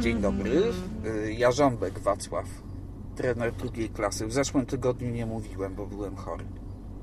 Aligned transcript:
Dzień 0.00 0.20
dobry, 0.20 0.50
Y, 1.06 1.32
Jarząbek 1.32 1.98
Wacław, 1.98 2.44
trener 3.16 3.52
drugiej 3.52 3.88
klasy. 3.88 4.26
W 4.26 4.32
zeszłym 4.32 4.66
tygodniu 4.66 5.10
nie 5.10 5.26
mówiłem, 5.26 5.74
bo 5.74 5.86
byłem 5.86 6.16
chory. 6.16 6.44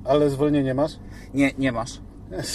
Ale 0.05 0.29
zwolnienie 0.29 0.74
masz? 0.74 0.92
Nie, 1.34 1.52
nie 1.57 1.71
masz. 1.71 1.92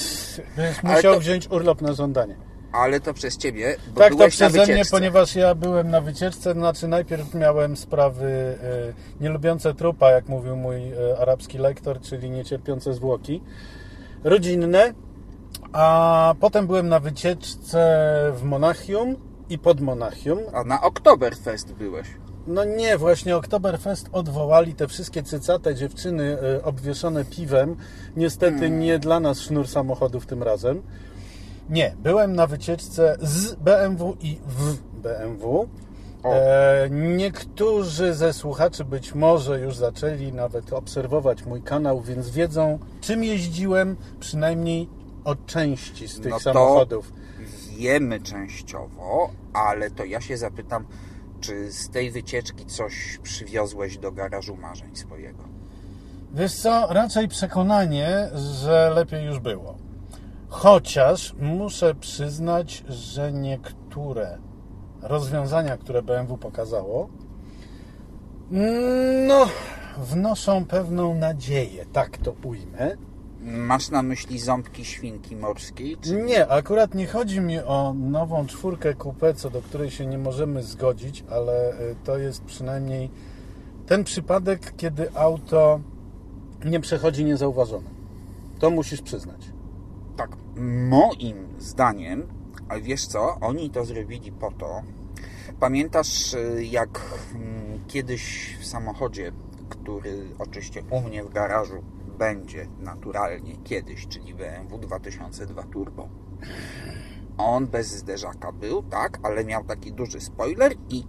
Będziesz 0.57 0.83
musiał 0.83 1.15
to- 1.15 1.21
wziąć 1.21 1.51
urlop 1.51 1.83
na 1.83 1.93
żądanie. 1.93 2.37
Ale 2.73 3.01
to 3.01 3.15
przez 3.15 3.37
ciebie, 3.37 3.77
bo 3.95 4.01
tak, 4.01 4.11
to 4.11 4.17
byłeś 4.17 4.41
na 4.41 4.49
przeze 4.51 4.73
mnie, 4.73 4.83
ponieważ 4.91 5.35
ja 5.35 5.55
byłem 5.55 5.91
na 5.91 6.01
wycieczce, 6.01 6.53
znaczy 6.53 6.89
najpierw 6.89 7.35
miałem 7.35 7.77
sprawy 7.77 8.27
e, 8.63 9.23
nielubiące 9.23 9.75
trupa, 9.75 10.11
jak 10.11 10.29
mówił 10.29 10.57
mój 10.57 10.93
e, 10.93 11.19
arabski 11.19 11.59
lektor, 11.59 12.01
czyli 12.01 12.31
niecierpiące 12.31 12.95
zwłoki, 12.95 13.41
rodzinne, 14.25 14.95
a 15.73 16.35
potem 16.41 16.67
byłem 16.67 16.89
na 16.89 17.01
wycieczce 17.01 17.83
w 18.37 18.43
Monachium 18.43 19.17
i 19.51 19.59
pod 19.59 19.81
Monachium. 19.81 20.39
A 20.53 20.65
na 20.65 20.83
Oktoberfest 20.83 21.73
byłeś. 21.73 22.09
No 22.47 22.65
nie, 22.65 22.99
właśnie 22.99 23.37
Oktoberfest 23.37 24.09
odwołali 24.13 24.75
te 24.75 24.89
wszystkie 24.89 25.23
cycate 25.23 25.75
dziewczyny 25.75 26.39
e, 26.43 26.65
obwieszone 26.65 27.25
piwem. 27.25 27.77
Niestety 28.17 28.59
Hmm. 28.59 28.81
nie 28.81 28.99
dla 28.99 29.21
nas 29.21 29.41
sznur 29.41 29.69
samochodów 29.69 30.27
tym 30.27 30.43
razem. 30.43 30.83
Nie, 31.71 31.95
byłem 32.03 32.37
na 32.37 32.47
wycieczce 32.47 33.17
z 33.21 33.55
BMW 33.55 34.17
i 34.21 34.39
w 34.47 34.77
BMW. 35.03 35.69
E, 36.33 36.89
niektórzy 36.91 38.15
ze 38.15 38.33
słuchaczy 38.33 38.85
być 38.85 39.15
może 39.15 39.61
już 39.61 39.77
zaczęli 39.77 40.33
nawet 40.33 40.73
obserwować 40.73 41.45
mój 41.47 41.63
kanał, 41.63 42.01
więc 42.01 42.31
wiedzą 42.31 42.79
czym 43.01 43.25
jeździłem, 43.25 43.97
przynajmniej 44.21 44.89
o 45.25 45.37
części 45.37 46.09
z 46.09 46.21
tych 46.21 46.31
No 46.31 46.41
samochodów. 46.41 47.13
Wiemy 47.79 48.21
częściowo, 48.21 49.31
ale 49.53 49.91
to 49.91 50.05
ja 50.05 50.21
się 50.21 50.37
zapytam, 50.37 50.87
czy 51.41 51.73
z 51.73 51.91
tej 51.91 52.11
wycieczki 52.11 52.67
coś 52.67 53.19
przywiozłeś 53.23 53.99
do 53.99 54.13
garażu 54.13 54.57
marzeń 54.57 54.97
swojego? 54.97 55.45
Wiesz 56.35 56.55
co, 56.55 56.87
raczej 56.91 57.29
przekonanie, 57.29 58.29
że 58.35 58.93
lepiej 58.95 59.25
już 59.25 59.39
było. 59.39 59.75
Chociaż 60.49 61.35
muszę 61.41 61.95
przyznać, 61.95 62.85
że 62.89 63.33
niektóre 63.33 64.39
rozwiązania, 65.09 65.77
które 65.77 66.03
BMW 66.03 66.39
pokazało, 66.39 67.09
no, 69.29 69.47
wnoszą 69.99 70.65
pewną 70.65 71.15
nadzieję, 71.15 71.87
tak 71.93 72.19
to 72.19 72.35
ujmę. 72.45 72.97
Masz 73.41 73.91
na 73.91 74.03
myśli 74.03 74.39
ząbki 74.39 74.85
świnki 74.85 75.37
morskiej? 75.37 75.97
Czy... 76.01 76.23
Nie, 76.23 76.49
akurat 76.49 76.95
nie 76.95 77.07
chodzi 77.07 77.41
mi 77.41 77.59
o 77.59 77.95
nową 77.95 78.47
czwórkę 78.47 78.95
coupé, 78.95 79.35
co 79.35 79.51
do 79.51 79.63
której 79.63 79.91
się 79.91 80.07
nie 80.07 80.19
możemy 80.19 80.63
zgodzić, 80.63 81.25
ale 81.31 81.81
y, 81.81 81.97
to 82.05 82.19
jest 82.19 82.45
przynajmniej 82.45 83.11
ten 83.87 84.05
przypadek, 84.05 84.77
kiedy 84.77 85.15
auto 85.15 85.81
nie 86.65 86.81
przechodzi 86.81 87.25
niezauważone. 87.25 87.91
To 88.59 88.71
musisz 88.71 89.03
przyznać. 89.03 89.41
Tak, 90.17 90.31
moim 90.91 91.49
zdaniem, 91.59 92.27
ale 92.69 92.81
wiesz 92.81 93.07
co, 93.07 93.37
oni 93.41 93.71
to 93.71 93.85
zrobili 93.85 94.33
po 94.33 94.51
to. 94.51 94.83
Pamiętasz, 95.61 96.35
y, 96.35 96.65
jak 96.65 97.01
mm, 97.35 97.85
kiedyś 97.89 98.57
w 98.61 98.67
samochodzie, 98.67 99.33
który 99.69 100.29
oczywiście 100.39 100.83
u 100.91 101.01
mnie 101.01 101.25
w 101.25 101.33
garażu 101.33 101.85
będzie 102.19 102.67
naturalnie 102.81 103.57
kiedyś, 103.65 104.07
czyli 104.07 104.35
BMW 104.35 104.79
2002 104.79 105.63
Turbo. 105.63 106.09
On 107.39 107.67
bez 107.67 107.89
zderzaka 107.89 108.53
był, 108.53 108.83
tak, 108.83 109.19
ale 109.23 109.45
miał 109.45 109.65
taki 109.65 109.93
duży 109.93 110.21
spoiler 110.21 110.75
i 110.89 111.05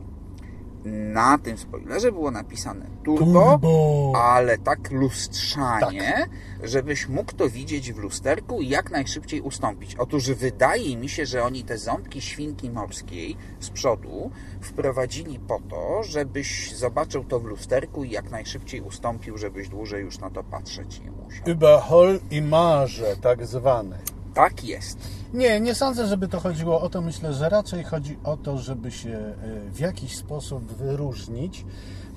na 1.14 1.38
tym 1.38 1.58
spoilerze 1.58 2.12
było 2.12 2.32
napisane 2.32 2.86
turbo, 3.04 3.52
Turbo. 3.52 4.14
ale 4.16 4.58
tak 4.58 4.92
lustrzanie, 4.92 6.28
żebyś 6.64 7.08
mógł 7.08 7.34
to 7.34 7.50
widzieć 7.50 7.94
w 7.94 7.98
lusterku 7.98 8.62
i 8.62 8.70
jak 8.70 8.92
najszybciej 8.92 9.42
ustąpić. 9.42 9.96
Otóż 9.96 10.32
wydaje 10.32 10.98
mi 10.98 11.10
się, 11.10 11.26
że 11.26 11.44
oni 11.44 11.64
te 11.64 11.78
ząbki 11.78 12.22
świnki 12.22 12.70
morskiej 12.70 13.38
z 13.60 13.70
przodu 13.70 14.32
wprowadzili 14.62 15.40
po 15.40 15.60
to, 15.70 16.04
żebyś 16.04 16.74
zobaczył 16.76 17.24
to 17.24 17.40
w 17.40 17.46
lusterku 17.46 18.04
i 18.04 18.12
jak 18.12 18.32
najszybciej 18.32 18.82
ustąpił, 18.82 19.38
żebyś 19.38 19.70
dłużej 19.70 20.04
już 20.04 20.20
na 20.20 20.30
to 20.30 20.44
patrzeć 20.44 21.02
nie 21.02 21.12
musiał. 21.12 21.46
Überhol 21.46 22.20
image, 22.32 23.16
tak 23.22 23.46
zwane. 23.46 24.17
Tak 24.38 24.64
jest. 24.64 24.98
Nie, 25.34 25.60
nie 25.60 25.76
sądzę, 25.76 26.08
żeby 26.08 26.28
to 26.28 26.40
chodziło 26.40 26.82
o 26.82 26.90
to. 26.90 27.02
Myślę, 27.02 27.34
że 27.34 27.50
raczej 27.50 27.84
chodzi 27.84 28.18
o 28.24 28.38
to, 28.38 28.58
żeby 28.58 28.92
się 28.92 29.10
y, 29.10 29.72
w 29.72 29.80
jakiś 29.80 30.16
sposób 30.16 30.74
wyróżnić, 30.74 31.66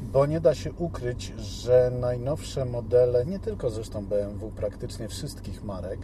bo 0.00 0.26
nie 0.26 0.40
da 0.40 0.54
się 0.54 0.72
ukryć, 0.72 1.32
że 1.38 1.92
najnowsze 2.00 2.64
modele, 2.64 3.26
nie 3.26 3.38
tylko 3.38 3.70
zresztą 3.70 4.06
BMW, 4.06 4.50
praktycznie 4.56 5.08
wszystkich 5.08 5.64
marek, 5.64 6.00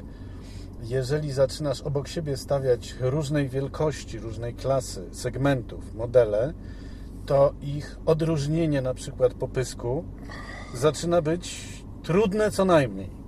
jeżeli 0.82 1.32
zaczynasz 1.32 1.80
obok 1.80 2.08
siebie 2.08 2.36
stawiać 2.36 2.94
różnej 3.00 3.48
wielkości, 3.48 4.18
różnej 4.18 4.54
klasy, 4.54 5.08
segmentów, 5.12 5.94
modele, 5.94 6.54
to 7.26 7.52
ich 7.62 7.98
odróżnienie 8.06 8.82
na 8.82 8.94
przykład 8.94 9.34
po 9.34 9.48
pysku 9.48 10.04
zaczyna 10.74 11.22
być 11.22 11.64
trudne 12.02 12.50
co 12.50 12.64
najmniej. 12.64 13.25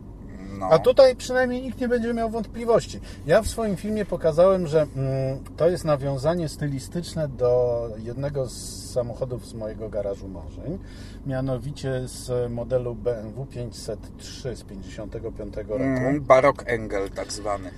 No. 0.59 0.67
A 0.71 0.79
tutaj 0.79 1.17
przynajmniej 1.17 1.63
nikt 1.63 1.81
nie 1.81 1.89
będzie 1.89 2.15
miał 2.15 2.31
wątpliwości. 2.31 3.01
Ja 3.27 3.43
w 3.43 3.49
swoim 3.49 3.77
filmie 3.77 4.05
pokazałem, 4.05 4.67
że 4.67 4.81
mm, 4.81 5.39
to 5.57 5.69
jest 5.69 5.85
nawiązanie 5.85 6.49
stylistyczne 6.49 7.29
do 7.29 7.91
jednego 7.99 8.47
z 8.47 8.91
samochodów 8.93 9.47
z 9.47 9.55
mojego 9.55 9.89
garażu 9.89 10.29
marzeń, 10.29 10.79
mianowicie 11.27 12.09
z 12.09 12.53
modelu 12.53 12.95
BMW 12.95 13.47
503 13.47 14.57
z 14.57 14.63
55 14.63 15.57
roku. 15.57 15.75
Mm, 15.75 16.21
Barok 16.21 16.65
Engel 16.67 17.11
tak 17.11 17.33
zwany. 17.33 17.71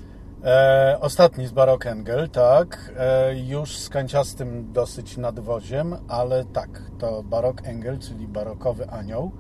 E, 0.45 0.99
ostatni 1.01 1.47
z 1.47 1.53
Barok 1.53 1.87
Engel, 1.87 2.31
tak, 2.31 2.93
e, 2.99 3.39
już 3.39 3.79
z 3.79 3.89
kanciastym 3.89 4.73
dosyć 4.73 5.17
nadwoziem, 5.17 5.97
ale 6.09 6.45
tak, 6.45 6.83
to 6.99 7.23
Barok 7.23 7.61
Engel, 7.65 7.99
czyli 7.99 8.29
barokowy 8.29 8.91
anioł. 8.91 9.33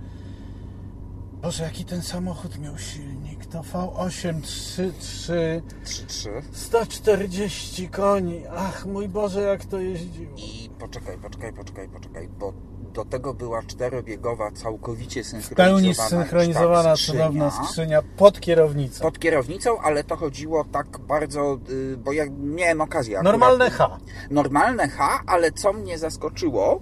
Boże, 1.42 1.64
jaki 1.64 1.84
ten 1.84 2.02
samochód 2.02 2.58
miał 2.58 2.78
silnik? 2.78 3.29
To 3.46 3.60
V8 3.60 4.40
3.3 4.40 5.60
3-3. 5.84 6.28
140 6.52 7.88
koni. 7.88 8.42
Ach, 8.56 8.86
mój 8.86 9.08
Boże, 9.08 9.40
jak 9.40 9.64
to 9.64 9.78
jeździło. 9.80 10.32
I 10.36 10.70
poczekaj, 10.78 11.18
poczekaj, 11.22 11.52
poczekaj, 11.52 11.88
poczekaj, 11.88 12.28
bo 12.28 12.52
do 12.94 13.04
tego 13.04 13.34
była 13.34 13.62
czterobiegowa, 13.62 14.50
całkowicie 14.50 15.22
W 15.24 15.54
pełni 15.54 15.94
synchronizowana, 15.94 16.96
cudowna 16.96 17.50
skrzynia 17.50 18.02
pod 18.16 18.40
kierownicą. 18.40 19.02
pod 19.02 19.18
kierownicą, 19.18 19.80
ale 19.80 20.04
to 20.04 20.16
chodziło 20.16 20.64
tak 20.64 20.98
bardzo, 20.98 21.58
y, 21.70 21.96
bo 21.96 22.12
ja 22.12 22.24
miałem 22.38 22.80
okazję. 22.80 23.18
akurat- 23.18 23.32
Normalne 23.32 23.70
H. 23.70 23.98
Normalne 24.30 24.88
H, 24.88 25.20
ale 25.26 25.52
co 25.52 25.72
mnie 25.72 25.98
zaskoczyło, 25.98 26.80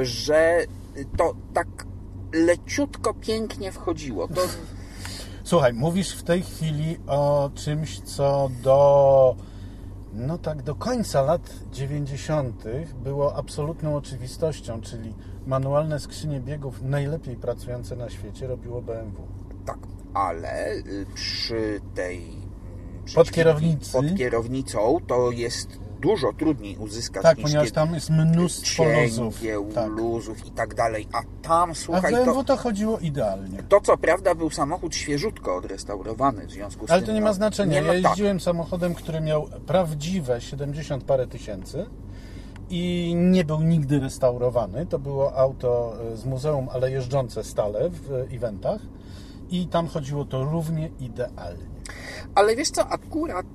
że 0.00 0.64
to 1.16 1.34
tak 1.54 1.68
leciutko 2.32 3.14
pięknie 3.14 3.72
wchodziło. 3.72 4.28
To 4.28 4.40
Słuchaj, 5.44 5.72
mówisz 5.72 6.10
w 6.14 6.22
tej 6.22 6.42
chwili 6.42 6.96
o 7.06 7.50
czymś, 7.54 8.00
co 8.00 8.50
do 8.62 9.36
no 10.14 10.38
tak 10.38 10.62
do 10.62 10.74
końca 10.74 11.22
lat 11.22 11.50
90. 11.72 12.64
było 13.02 13.36
absolutną 13.36 13.96
oczywistością, 13.96 14.80
czyli 14.80 15.14
manualne 15.46 16.00
skrzynie 16.00 16.40
biegów 16.40 16.82
najlepiej 16.82 17.36
pracujące 17.36 17.96
na 17.96 18.10
świecie 18.10 18.46
robiło 18.46 18.82
BMW. 18.82 19.22
tak, 19.66 19.78
ale 20.14 20.72
y, 20.74 21.06
przy 21.14 21.80
tej 21.94 22.16
mm, 22.18 23.04
przy 23.04 23.14
Pod 23.14 23.30
kierownicy? 23.30 23.92
pod 23.92 24.14
kierownicą 24.18 24.96
to 25.06 25.30
jest 25.30 25.68
dużo 26.04 26.32
trudniej 26.32 26.76
uzyskać 26.78 27.22
Tak, 27.22 27.38
niż 27.38 27.44
ponieważ 27.44 27.72
tam 27.72 27.94
jest 27.94 28.10
mnóstwo 28.10 28.84
luzów. 28.84 29.40
Tak. 29.74 29.88
luzów 29.90 30.46
i 30.46 30.50
tak 30.50 30.74
dalej. 30.74 31.08
A 31.12 31.22
tam, 31.42 31.70
A 31.70 31.74
w 31.74 31.78
słuchaj, 31.78 32.12
BMW 32.12 32.34
to, 32.34 32.44
to 32.44 32.56
chodziło 32.62 32.98
idealnie. 32.98 33.62
to 33.68 33.80
co 33.80 33.96
prawda 33.96 34.34
był 34.34 34.50
samochód 34.50 34.94
świeżutko 34.94 35.56
odrestaurowany 35.56 36.46
w 36.46 36.50
związku 36.50 36.86
z 36.86 36.90
Ale 36.90 37.00
tym... 37.00 37.06
to 37.06 37.12
nie 37.12 37.20
ma 37.20 37.32
znaczenia. 37.32 37.80
Nie, 37.80 37.86
no 37.86 37.92
ja 37.92 38.02
tak. 38.02 38.10
jeździłem 38.10 38.40
samochodem, 38.40 38.94
który 38.94 39.20
miał 39.20 39.48
prawdziwe 39.66 40.40
70 40.40 41.04
parę 41.04 41.26
tysięcy 41.26 41.86
i 42.70 43.14
nie 43.16 43.44
był 43.44 43.60
nigdy 43.60 44.00
restaurowany. 44.00 44.86
To 44.86 44.98
było 44.98 45.36
auto 45.36 45.94
e, 46.12 46.16
z 46.16 46.24
muzeum, 46.24 46.68
ale 46.72 46.90
jeżdżące 46.90 47.44
stale 47.44 47.90
w 47.90 48.12
e, 48.12 48.36
eventach 48.36 48.80
i 49.50 49.66
tam 49.66 49.86
chodziło 49.88 50.24
to 50.24 50.44
równie 50.44 50.90
idealnie. 51.00 51.64
Ale 52.34 52.56
wiesz 52.56 52.70
co, 52.70 52.88
akurat 52.88 53.46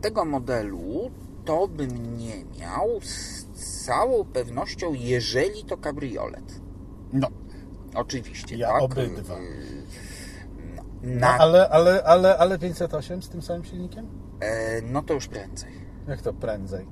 tego 0.00 0.24
modelu 0.24 1.10
to 1.44 1.68
bym 1.68 2.18
nie 2.18 2.44
miał 2.60 3.00
z 3.02 3.44
całą 3.84 4.24
pewnością, 4.24 4.92
jeżeli 4.94 5.64
to 5.64 5.76
kabriolet. 5.76 6.60
No, 7.12 7.28
Oczywiście, 7.94 8.56
Ja 8.56 8.68
tak? 8.72 8.82
obydwa. 8.82 9.34
Y, 9.34 9.40
No, 10.76 10.82
No, 11.02 11.20
Na, 11.20 11.38
ale, 11.38 11.68
ale, 11.68 12.02
ale, 12.04 12.38
ale 12.38 12.58
508 12.58 13.22
z 13.22 13.28
tym 13.28 13.42
samym 13.42 13.64
silnikiem? 13.64 14.06
e, 14.40 14.82
no 14.82 15.02
to 15.02 15.14
już 15.14 15.26
prędzej. 15.26 15.70
Jak 16.08 16.22
to 16.22 16.32
prędzej? 16.32 16.86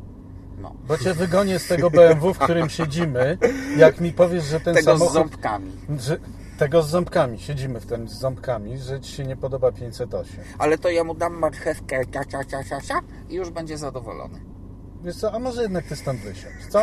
No. 0.59 0.75
Bo 0.89 0.99
cię 0.99 1.15
wygonię 1.15 1.59
z 1.59 1.67
tego 1.69 1.91
BMW, 2.01 2.35
w 2.35 2.39
którym 2.39 2.69
siedzimy, 2.69 3.39
jak 3.77 4.01
mi 4.01 4.13
powiesz, 4.13 4.45
że 4.45 4.61
ten 4.61 4.75
Tego 4.75 4.93
samochód... 4.93 5.11
z 5.11 5.15
ząbkami. 5.15 5.73
Że, 5.99 6.19
tego 6.59 6.83
z 6.83 6.89
ząbkami, 6.91 7.39
siedzimy 7.39 7.81
w 7.81 7.87
tym 7.87 8.09
z 8.09 8.13
ząbkami, 8.19 8.79
że 8.79 9.01
ci 9.01 9.13
się 9.13 9.25
nie 9.25 9.37
podoba 9.37 9.73
508. 9.73 10.37
Ale 10.59 10.79
to 10.79 10.91
ja 10.91 11.05
mu 11.05 11.15
dam 11.15 11.35
marchewkę 11.39 12.01
cia, 12.13 12.25
cia, 12.25 12.45
cia, 12.45 12.65
cia, 12.65 12.81
cia, 12.81 13.01
i 13.29 13.35
już 13.35 13.51
będzie 13.51 13.79
zadowolony. 13.79 14.41
Wiesz 15.05 15.17
co, 15.17 15.33
a 15.33 15.39
może 15.39 15.63
jednak 15.63 15.85
ty 15.85 15.97
stąd 15.97 16.21
wysiąść, 16.21 16.67
co? 16.71 16.83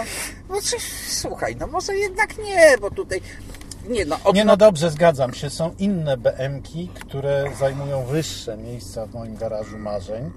No 0.49 0.55
czy, 0.63 0.75
słuchaj, 1.07 1.55
no 1.59 1.67
może 1.67 1.95
jednak 1.95 2.37
nie, 2.37 2.77
bo 2.81 2.91
tutaj... 2.91 3.21
Nie 3.89 4.05
no, 4.05 4.17
od, 4.23 4.35
Nie 4.35 4.45
no 4.45 4.57
dobrze, 4.57 4.91
zgadzam 4.91 5.33
się. 5.33 5.49
Są 5.49 5.73
inne 5.79 6.17
BM-ki, 6.17 6.87
które 6.87 7.51
zajmują 7.59 8.05
wyższe 8.05 8.57
miejsca 8.57 9.05
w 9.05 9.13
moim 9.13 9.35
garażu 9.35 9.77
marzeń. 9.77 10.31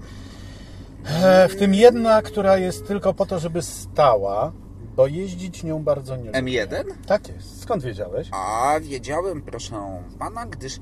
E, 1.23 1.47
W 1.47 1.55
tym 1.55 1.73
jedna, 1.73 2.21
która 2.21 2.57
jest 2.57 2.87
tylko 2.87 3.13
po 3.13 3.25
to, 3.25 3.39
żeby 3.39 3.61
stała, 3.61 4.51
bo 4.99 5.07
jeździć 5.07 5.63
nią 5.63 5.83
bardzo 5.83 6.15
nie 6.15 6.23
lubię. 6.25 6.65
M1? 6.67 6.83
Tak 7.07 7.27
jest. 7.27 7.61
Skąd 7.61 7.83
wiedziałeś? 7.83 8.27
A 8.31 8.75
wiedziałem, 8.81 9.41
proszę 9.41 10.03
pana, 10.19 10.45
gdyż, 10.45 10.79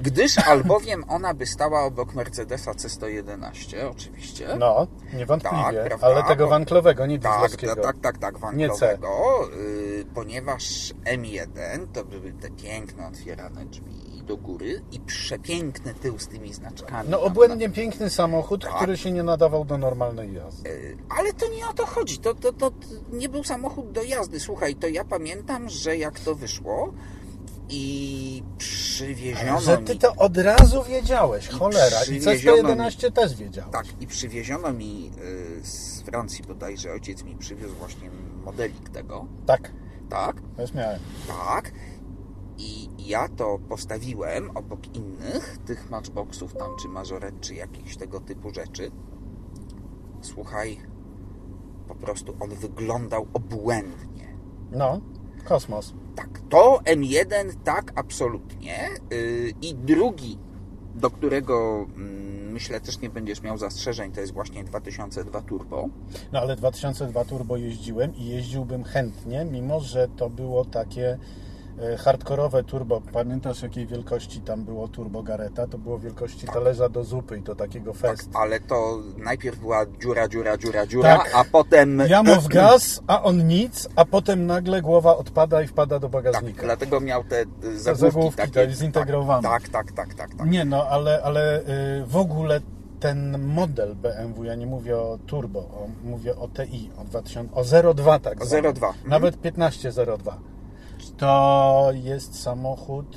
gdyż 0.00 0.38
albowiem 0.38 1.04
ona 1.08 1.34
by 1.34 1.46
stała 1.46 1.82
obok 1.84 2.14
Mercedesa 2.14 2.72
C111, 2.72 3.90
oczywiście. 3.90 4.48
No, 4.58 4.86
niewątpliwie, 5.14 5.56
Tak, 5.78 5.84
prawda, 5.86 6.06
ale 6.06 6.22
tego 6.22 6.44
bo- 6.44 6.50
wanklowego, 6.50 7.06
nie 7.06 7.18
Tak, 7.18 7.56
tak, 7.82 7.98
tak, 8.00 8.18
tak, 8.18 8.34
C. 8.34 8.38
wanklowego, 8.40 9.08
y, 9.54 10.04
ponieważ 10.14 10.94
M1 11.04 11.86
to 11.92 12.04
były 12.04 12.32
te 12.32 12.50
piękne 12.50 13.06
otwierane 13.08 13.64
drzwi 13.66 14.22
do 14.22 14.36
góry 14.36 14.82
i 14.92 15.00
przepiękny 15.00 15.94
tył 15.94 16.18
z 16.18 16.28
tymi 16.28 16.52
znaczkami. 16.54 17.08
No 17.08 17.22
obłędnie 17.22 17.70
piękny 17.70 18.10
samochód, 18.10 18.64
Tak. 18.64 18.74
który 18.76 18.96
się 18.96 19.12
nie 19.12 19.22
nadawał 19.22 19.64
do 19.64 19.78
normalnej 19.78 20.34
jazdy. 20.34 20.70
Y, 20.70 20.96
Ale 21.18 21.32
to 21.32 21.48
nie 21.48 21.68
o 21.68 21.72
to 21.72 21.86
chodzi. 21.86 22.18
To, 22.18 22.34
to, 22.34 22.52
to 22.52 22.70
nie 23.12 23.28
był 23.28 23.44
samochód 23.44 23.92
do 23.92 24.02
jazdy. 24.02 24.40
Słuchaj, 24.40 24.74
to 24.74 24.88
ja 24.88 25.04
pamiętam, 25.04 25.68
że 25.68 25.96
jak 25.96 26.20
to 26.20 26.34
wyszło 26.34 26.92
i 27.70 28.42
przywieziono 28.58 29.60
Że 29.60 29.78
ty 29.78 29.92
mi... 29.94 29.98
to 29.98 30.14
od 30.16 30.36
razu 30.36 30.82
wiedziałeś, 30.84 31.48
cholera. 31.48 32.00
I 32.00 32.20
przywieziono 32.20 32.68
C111 32.68 33.12
też 33.12 33.34
wiedziałeś. 33.36 33.72
Tak, 33.72 33.86
i 34.00 34.06
przywieziono 34.06 34.72
mi 34.72 35.10
y, 35.62 35.66
z 35.66 36.02
Francji 36.02 36.44
bodajże, 36.44 36.92
ojciec 36.92 37.22
mi 37.24 37.36
przywiózł 37.36 37.74
właśnie 37.74 38.10
modelik 38.44 38.88
tego. 38.88 39.26
Tak, 39.46 39.72
Tak, 40.08 40.36
też 40.56 40.74
miałem. 40.74 41.00
tak. 41.28 41.72
I 42.60 42.88
ja 43.08 43.28
to 43.28 43.58
postawiłem 43.68 44.50
obok 44.56 44.96
innych, 44.96 45.58
tych 45.66 45.90
matchboxów 45.90 46.54
tam, 46.54 46.70
czy 46.82 46.88
majoret, 46.88 47.40
czy 47.40 47.54
jakichś 47.54 47.96
tego 47.96 48.20
typu 48.20 48.54
rzeczy. 48.54 48.90
Słuchaj, 50.20 50.78
po 51.88 51.94
prostu 51.94 52.36
on 52.40 52.50
wyglądał 52.50 53.26
obłędnie. 53.32 54.36
No, 54.72 55.00
kosmos. 55.48 55.94
Tak, 56.16 56.40
to 56.48 56.80
M1 56.84 57.54
tak, 57.64 57.92
absolutnie. 57.94 58.78
Yy, 59.10 59.52
I 59.62 59.74
drugi, 59.74 60.38
do 60.94 61.10
którego 61.10 61.86
mm, 61.96 62.52
myślę 62.52 62.80
też 62.80 63.00
nie 63.00 63.10
będziesz 63.10 63.42
miał 63.42 63.58
zastrzeżeń, 63.58 64.12
to 64.12 64.20
jest 64.20 64.32
właśnie 64.32 64.64
2002 64.64 65.40
Turbo. 65.40 65.88
No 66.32 66.40
ale 66.40 66.56
2002 66.56 67.24
turbo 67.24 67.56
jeździłem 67.56 68.16
i 68.16 68.26
jeździłbym 68.26 68.84
chętnie, 68.84 69.44
mimo 69.44 69.80
że 69.80 70.08
to 70.16 70.30
było 70.30 70.64
takie 70.64 71.18
hardkorowe 71.98 72.64
turbo. 72.64 73.00
Pamiętasz 73.12 73.62
jakiej 73.62 73.86
wielkości 73.86 74.40
tam 74.40 74.64
było 74.64 74.88
turbo 74.88 75.22
Gareta? 75.22 75.66
To 75.66 75.78
było 75.78 75.98
wielkości 75.98 76.46
talerza 76.46 76.88
do 76.88 77.04
zupy 77.04 77.38
i 77.38 77.42
to 77.42 77.54
takiego 77.54 77.92
fest. 77.94 78.30
Ale 78.34 78.60
to 78.60 78.98
najpierw 79.16 79.58
była 79.58 79.86
dziura, 80.02 80.28
dziura, 80.28 80.56
dziura, 80.58 80.86
dziura, 80.86 81.18
Tak. 81.18 81.30
a 81.34 81.44
potem... 81.44 82.02
Ja 82.08 82.22
mu 82.22 82.40
w 82.40 82.48
gaz, 82.48 83.02
a 83.06 83.22
on 83.22 83.46
nic, 83.46 83.88
a 83.96 84.04
potem 84.04 84.46
nagle 84.46 84.82
głowa 84.82 85.16
odpada 85.16 85.62
i 85.62 85.66
wpada 85.66 85.98
do 85.98 86.08
Tak, 86.08 86.10
bagażnika. 86.10 86.62
dlatego 86.62 87.00
miał 87.00 87.24
te 87.24 87.40
y, 87.42 87.78
zagłówki, 87.78 88.12
zagłówki, 88.12 88.42
takie. 88.42 88.66
to 88.66 88.74
zintegrowane. 88.74 89.48
Tak, 89.48 89.68
tak, 89.68 89.92
tak, 89.92 90.14
tak, 90.14 90.34
tak. 90.34 90.50
Nie 90.50 90.64
no, 90.64 90.86
ale, 90.86 91.22
ale 91.22 91.60
y, 91.60 91.64
w 92.06 92.16
ogóle 92.16 92.60
ten 93.00 93.38
model 93.46 93.94
BMW, 93.94 94.44
ja 94.44 94.54
nie 94.54 94.66
mówię 94.66 94.96
o 94.98 95.18
turbo, 95.26 95.58
o, 95.58 95.88
mówię 96.04 96.36
o 96.36 96.48
TI, 96.48 96.90
o, 96.98 97.04
2000, 97.04 97.54
o 97.54 97.94
02 97.94 98.18
tak 98.18 98.42
O 98.42 98.44
zwanym. 98.44 98.72
02, 98.72 98.88
mhm. 98.88 99.10
Nawet 99.10 99.42
1502. 99.42 100.38
To 101.18 101.88
jest 101.94 102.42
samochód 102.42 103.16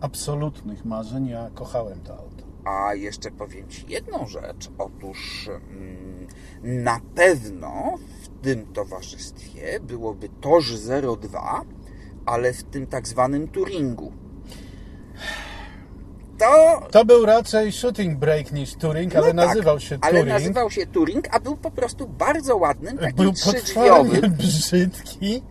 absolutnych 0.00 0.84
marzeń, 0.84 1.26
ja 1.28 1.50
kochałem 1.54 2.00
to 2.00 2.12
auto. 2.12 2.44
A 2.64 2.94
jeszcze 2.94 3.30
powiem 3.30 3.68
Ci 3.68 3.84
jedną 3.88 4.26
rzecz. 4.26 4.70
Otóż 4.78 5.50
mm, 5.70 6.26
na 6.84 7.00
pewno 7.14 7.94
w 8.22 8.44
tym 8.44 8.66
towarzystwie 8.66 9.80
byłoby 9.80 10.28
Toż 10.40 10.74
02, 11.20 11.62
ale 12.26 12.52
w 12.52 12.62
tym 12.62 12.86
tak 12.86 13.08
zwanym 13.08 13.48
Turingu. 13.48 14.12
To... 16.38 16.80
To 16.90 17.04
był 17.04 17.26
raczej 17.26 17.72
shooting 17.72 18.18
break 18.18 18.52
niż 18.52 18.74
Touring, 18.74 19.16
ale 19.16 19.32
no 19.32 19.42
tak, 19.42 19.48
nazywał 19.48 19.80
się 19.80 19.98
Ale 20.00 20.12
Touring. 20.12 20.28
nazywał 20.28 20.70
się 20.70 20.86
Touring, 20.86 21.28
a 21.30 21.40
był 21.40 21.56
po 21.56 21.70
prostu 21.70 22.08
bardzo 22.08 22.56
ładnym, 22.56 22.98
takim 22.98 23.16
Był 23.16 23.32
trzydrzwiowy. 23.32 24.20
brzydki. 24.28 25.42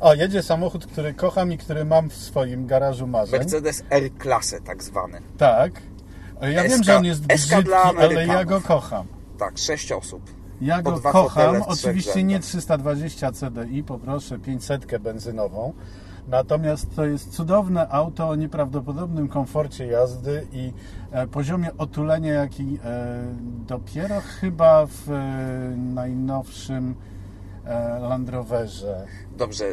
O, 0.00 0.14
jedzie 0.14 0.42
samochód, 0.42 0.86
który 0.86 1.14
kocham 1.14 1.52
i 1.52 1.58
który 1.58 1.84
mam 1.84 2.10
w 2.10 2.14
swoim 2.14 2.66
garażu 2.66 3.06
marzeń. 3.06 3.38
Mercedes 3.38 3.82
R-klasę 3.90 4.60
tak 4.60 4.82
zwany. 4.82 5.20
Tak. 5.38 5.82
Ja 6.40 6.62
wiem, 6.62 6.80
Eska- 6.80 6.84
że 6.84 6.96
on 6.96 7.04
jest 7.04 7.26
brzydki, 7.26 7.72
ale 7.98 8.26
ja 8.26 8.44
go 8.44 8.60
kocham. 8.60 9.06
Tak, 9.38 9.58
sześć 9.58 9.92
osób. 9.92 10.22
Ja 10.60 10.82
go 10.82 11.00
kocham. 11.00 11.62
Oczywiście 11.62 12.24
nie 12.24 12.34
rzędach. 12.34 12.48
320 12.48 13.32
CDI, 13.32 13.82
poproszę 13.82 14.38
500 14.38 14.98
benzynową. 14.98 15.72
Natomiast 16.28 16.96
to 16.96 17.04
jest 17.04 17.30
cudowne 17.30 17.88
auto 17.88 18.28
o 18.28 18.34
nieprawdopodobnym 18.34 19.28
komforcie 19.28 19.86
jazdy 19.86 20.46
i 20.52 20.72
e, 21.10 21.26
poziomie 21.26 21.70
otulenia, 21.78 22.32
jaki 22.32 22.78
e, 22.84 23.24
dopiero 23.66 24.20
chyba 24.20 24.86
w 24.86 25.10
e, 25.10 25.76
najnowszym 25.76 26.94
Land 28.00 28.28
Roverze. 28.28 29.06
Dobrze, 29.36 29.64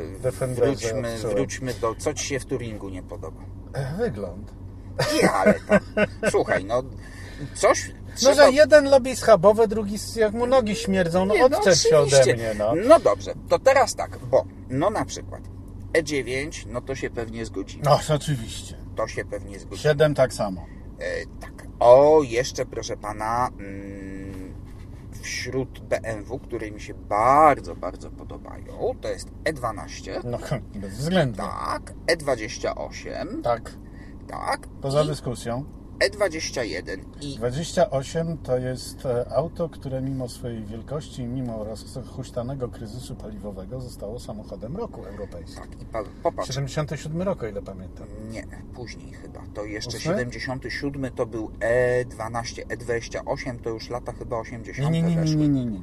wróćmy, 0.48 1.18
wróćmy 1.18 1.74
do... 1.74 1.96
Co 1.96 2.14
Ci 2.14 2.26
się 2.26 2.40
w 2.40 2.46
Turingu 2.46 2.90
nie 2.90 3.04
podoba? 3.04 3.42
E, 3.74 3.98
wygląd. 3.98 4.54
Nie, 5.22 5.32
ale 5.32 5.54
tam... 5.54 5.80
Słuchaj, 6.32 6.66
no... 6.66 6.84
Coś... 7.54 7.90
No, 7.90 8.16
trzeba- 8.16 8.36
że 8.36 8.52
jeden 8.52 8.92
lubi 8.92 9.16
schabowe, 9.16 9.68
drugi 9.68 9.96
jak 10.16 10.34
mu 10.34 10.48
nogi 10.48 10.76
śmierdzą, 10.76 11.26
no 11.26 11.34
Nie, 11.34 11.40
no 11.50 11.58
odczep 11.58 11.76
się 11.76 11.98
ode 11.98 12.34
mnie, 12.34 12.52
no. 12.58 12.74
No 12.88 13.00
dobrze, 13.00 13.34
to 13.50 13.60
teraz 13.60 13.96
tak, 13.96 14.18
bo... 14.18 14.46
No 14.70 14.90
na 14.90 15.06
przykład 15.06 15.42
E9, 15.94 16.66
no 16.68 16.82
to 16.82 16.96
się 16.96 17.10
pewnie 17.10 17.46
zgodzimy. 17.46 17.84
No, 17.86 18.00
oczywiście. 18.16 18.78
To 18.96 19.08
się 19.08 19.26
pewnie 19.26 19.60
zgodzimy. 19.60 19.90
7 19.90 20.16
tak 20.16 20.34
samo. 20.34 20.66
E, 21.00 21.26
tak. 21.42 21.68
O, 21.80 22.22
jeszcze 22.24 22.66
proszę 22.66 22.98
pana, 22.98 23.50
mm, 23.60 24.13
wśród 25.24 25.80
BMW, 25.80 26.40
które 26.40 26.72
mi 26.72 26.82
się 26.82 26.94
bardzo, 26.94 27.76
bardzo 27.76 28.12
podobają, 28.12 28.96
to 29.02 29.08
jest 29.10 29.28
E12, 29.44 30.12
No, 30.24 30.38
bezwzględnie. 30.82 31.38
tak, 31.44 31.94
E28, 32.08 33.42
Tak, 33.42 33.72
tak, 34.28 34.68
poza 34.82 35.04
i 35.04 35.08
dyskusją. 35.08 35.66
E21 36.00 36.98
i 37.22 37.36
28 37.38 38.38
to 38.38 38.58
jest 38.58 39.06
e, 39.06 39.30
auto, 39.30 39.70
które 39.70 40.02
mimo 40.02 40.30
swojej 40.30 40.66
wielkości 40.66 41.22
i 41.22 41.26
mimo 41.26 41.64
rozhuśtanego 41.64 42.70
kryzysu 42.70 43.16
paliwowego 43.16 43.82
zostało 43.82 44.20
samochodem 44.20 44.78
roku 44.78 45.06
europejskim. 45.06 45.64
tak, 45.64 45.82
i 45.82 45.86
pa, 45.86 46.04
popatrz, 46.24 46.50
77 46.50 47.22
roku, 47.22 47.46
o 47.46 47.48
ile 47.48 47.62
pamiętam. 47.62 48.08
nie, 48.32 48.48
później 48.76 49.14
chyba, 49.14 49.44
to 49.54 49.66
jeszcze 49.66 49.90
Ósmy? 49.90 50.02
77 50.02 51.12
to 51.12 51.26
był 51.26 51.52
E12, 52.06 52.66
E28 52.66 53.60
to 53.60 53.70
już 53.70 53.90
lata 53.90 54.12
chyba 54.12 54.38
80 54.38 54.92
Nie, 54.92 55.02
nie, 55.02 55.16
nie, 55.16 55.22
nie, 55.22 55.36
nie, 55.36 55.50
nie, 55.50 55.66
nie. 55.66 55.80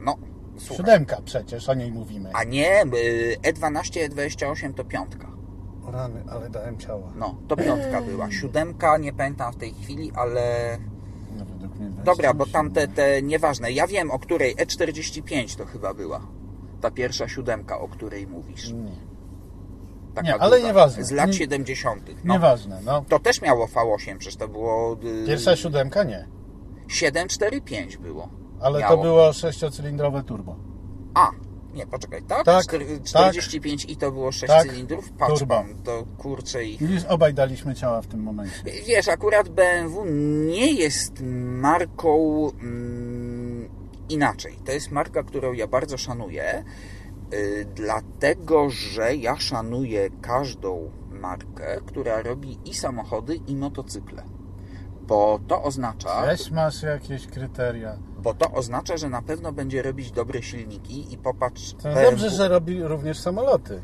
No, 0.00 0.16
słuchaj. 0.56 0.76
Siódemka 0.76 1.22
przecież, 1.24 1.68
o 1.68 1.74
niej 1.74 1.92
mówimy. 1.92 2.30
A 2.32 2.44
nie, 2.44 2.82
y, 2.82 3.36
E12, 3.42 4.08
E28 4.08 4.74
to 4.74 4.84
piątka. 4.84 5.35
O 5.88 5.90
Rany, 5.90 6.22
ale 6.30 6.50
dałem 6.50 6.78
ciała. 6.78 7.12
No, 7.16 7.34
to 7.48 7.56
piątka 7.56 8.00
była. 8.02 8.30
Siódemka, 8.30 8.98
nie 8.98 9.12
pamiętam 9.12 9.52
w 9.52 9.56
tej 9.56 9.72
chwili, 9.74 10.12
ale... 10.14 10.78
No, 11.38 11.44
według 11.44 11.74
mnie 11.74 11.90
Dobra, 12.04 12.34
bo 12.34 12.44
28. 12.44 12.52
tam 12.52 12.70
te, 12.70 12.88
te 12.88 13.22
nieważne. 13.22 13.72
Ja 13.72 13.86
wiem, 13.86 14.10
o 14.10 14.18
której. 14.18 14.56
E45 14.56 15.56
to 15.58 15.66
chyba 15.66 15.94
była. 15.94 16.20
Ta 16.80 16.90
pierwsza 16.90 17.28
siódemka, 17.28 17.78
o 17.80 17.88
której 17.88 18.26
mówisz. 18.26 18.72
Nie, 18.72 18.90
Taka 20.14 20.28
Nie, 20.28 20.38
ale 20.38 20.62
nieważne. 20.62 21.04
Z 21.04 21.10
lat 21.10 21.26
Nie- 21.26 21.32
70. 21.34 22.02
No. 22.24 22.34
nieważne, 22.34 22.80
no. 22.84 23.04
To 23.08 23.18
też 23.18 23.42
miało 23.42 23.66
V8, 23.66 24.16
przecież 24.18 24.36
to 24.36 24.48
było... 24.48 24.96
y, 25.22 25.26
Pierwsza 25.26 25.56
siódemka 25.56 26.04
nie, 26.04 26.28
745 26.88 27.96
było. 27.96 28.28
ale 28.60 28.80
Miało. 28.80 28.96
to 28.96 29.02
było 29.02 29.32
sześciocylindrowe 29.32 30.22
turbo. 30.22 30.56
A, 31.14 31.30
Nie, 31.76 31.86
poczekaj, 31.86 32.22
tak? 32.22 32.44
Tak, 32.44 32.64
Czter- 32.64 33.12
tak. 33.12 33.34
45i 33.34 33.96
to 33.96 34.12
było 34.12 34.32
6 34.32 34.46
Tak, 34.46 34.66
cylindrów? 34.66 35.12
Patrz 35.12 35.38
turbo. 35.38 35.54
pan, 35.54 35.74
to 35.84 36.04
kurczę 36.18 36.64
ich... 36.64 36.80
Widzisz, 36.80 37.04
obaj 37.04 37.34
daliśmy 37.34 37.74
ciała 37.74 38.02
w 38.02 38.06
tym 38.06 38.20
momencie. 38.22 38.62
Wiesz, 38.86 39.08
akurat 39.08 39.48
BMW 39.48 40.04
nie 40.46 40.72
jest 40.72 41.12
marką 41.60 42.50
mm, 42.62 43.68
inaczej. 44.08 44.58
To 44.64 44.72
jest 44.72 44.90
marka, 44.90 45.22
którą 45.22 45.52
ja 45.52 45.66
bardzo 45.66 45.98
szanuję, 45.98 46.64
y, 47.34 47.66
dlatego 47.74 48.70
że 48.70 49.16
ja 49.16 49.36
szanuję 49.36 50.10
każdą 50.20 50.90
markę, 51.10 51.80
która 51.86 52.22
robi 52.22 52.58
i 52.64 52.74
samochody, 52.74 53.34
i 53.46 53.56
motocykle. 53.56 54.22
Bo 55.02 55.40
to 55.48 55.62
oznacza, 55.62 56.22
Też 56.22 56.50
masz 56.50 56.82
jakieś 56.82 57.26
kryteria. 57.26 57.98
Bo 58.26 58.34
to 58.34 58.52
oznacza, 58.52 58.96
że 58.96 59.08
na 59.08 59.22
pewno 59.22 59.52
będzie 59.52 59.82
robić 59.82 60.10
dobre 60.10 60.42
silniki 60.42 61.14
i 61.14 61.18
popatrz, 61.18 61.72
To 61.72 61.82
BMW 61.82 62.10
dobrze, 62.10 62.30
że 62.30 62.48
robi 62.48 62.82
również 62.82 63.18
samoloty. 63.18 63.82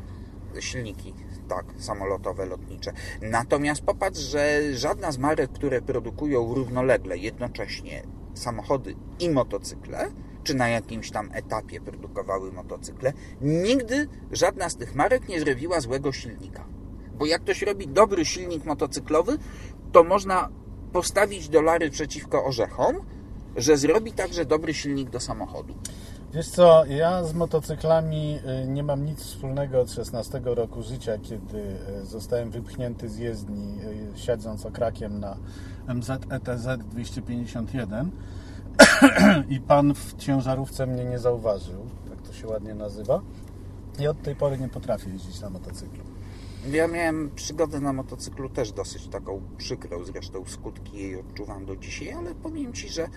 silniki, 0.59 1.13
tak, 1.49 1.65
samolotowe, 1.77 2.45
lotnicze. 2.45 2.93
Natomiast 3.21 3.81
popatrz, 3.81 4.19
że 4.19 4.59
żadna 4.73 5.11
z 5.11 5.17
marek, 5.17 5.51
które 5.51 5.81
produkują 5.81 6.53
równolegle, 6.53 7.17
jednocześnie 7.17 8.03
samochody 8.33 8.95
i 9.19 9.29
motocykle, 9.29 10.11
czy 10.43 10.53
na 10.53 10.69
jakimś 10.69 11.11
tam 11.11 11.29
etapie 11.33 11.81
produkowały 11.81 12.51
motocykle, 12.51 13.13
nigdy 13.41 14.07
żadna 14.31 14.69
z 14.69 14.75
tych 14.75 14.95
marek 14.95 15.27
nie 15.27 15.39
zrobiła 15.39 15.79
złego 15.79 16.11
silnika. 16.11 16.65
Bo 17.17 17.25
jak 17.25 17.41
ktoś 17.41 17.61
robi 17.61 17.87
dobry 17.87 18.25
silnik 18.25 18.65
motocyklowy, 18.65 19.37
to 19.91 20.03
można 20.03 20.49
postawić 20.91 21.49
dolary 21.49 21.89
przeciwko 21.89 22.45
orzechom, 22.45 22.95
że 23.55 23.77
zrobi 23.77 24.11
także 24.11 24.45
dobry 24.45 24.73
silnik 24.73 25.09
do 25.09 25.19
samochodu. 25.19 25.73
Wiesz 26.33 26.49
co, 26.49 26.85
ja 26.85 27.23
z 27.23 27.33
motocyklami 27.33 28.39
y, 28.63 28.67
nie 28.67 28.83
mam 28.83 29.05
nic 29.05 29.19
wspólnego 29.19 29.81
od 29.81 29.91
16 29.91 30.41
roku 30.43 30.83
życia, 30.83 31.17
kiedy 31.17 31.57
y, 32.01 32.05
zostałem 32.05 32.51
wypchnięty 32.51 33.09
z 33.09 33.17
jezdni, 33.17 33.77
y, 34.15 34.19
siedząc 34.19 34.65
okrakiem 34.65 35.19
na 35.19 35.37
MZ 35.87 36.09
ETZ 36.29 36.67
251 36.89 38.11
i 39.49 39.59
pan 39.59 39.93
w 39.93 40.15
ciężarówce 40.17 40.87
mnie 40.87 41.05
nie 41.05 41.19
zauważył, 41.19 41.85
tak 42.09 42.21
to 42.27 42.33
się 42.33 42.47
ładnie 42.47 42.75
nazywa. 42.75 43.21
I 43.99 44.07
od 44.07 44.21
tej 44.21 44.35
pory 44.35 44.57
nie 44.57 44.69
potrafię 44.69 45.09
jeździć 45.09 45.39
na 45.39 45.49
motocyklu. 45.49 46.03
Ja 46.71 46.87
miałem 46.87 47.31
przygodę 47.35 47.79
na 47.79 47.93
motocyklu 47.93 48.49
też 48.49 48.71
dosyć 48.71 49.07
taką 49.07 49.41
przykrą, 49.57 50.03
zresztą 50.03 50.45
skutki 50.45 50.97
jej 50.97 51.19
odczuwam 51.19 51.65
do 51.65 51.75
dzisiaj, 51.75 52.11
ale 52.11 52.35
powiem 52.35 52.73
Ci, 52.73 52.89
że 52.89 53.07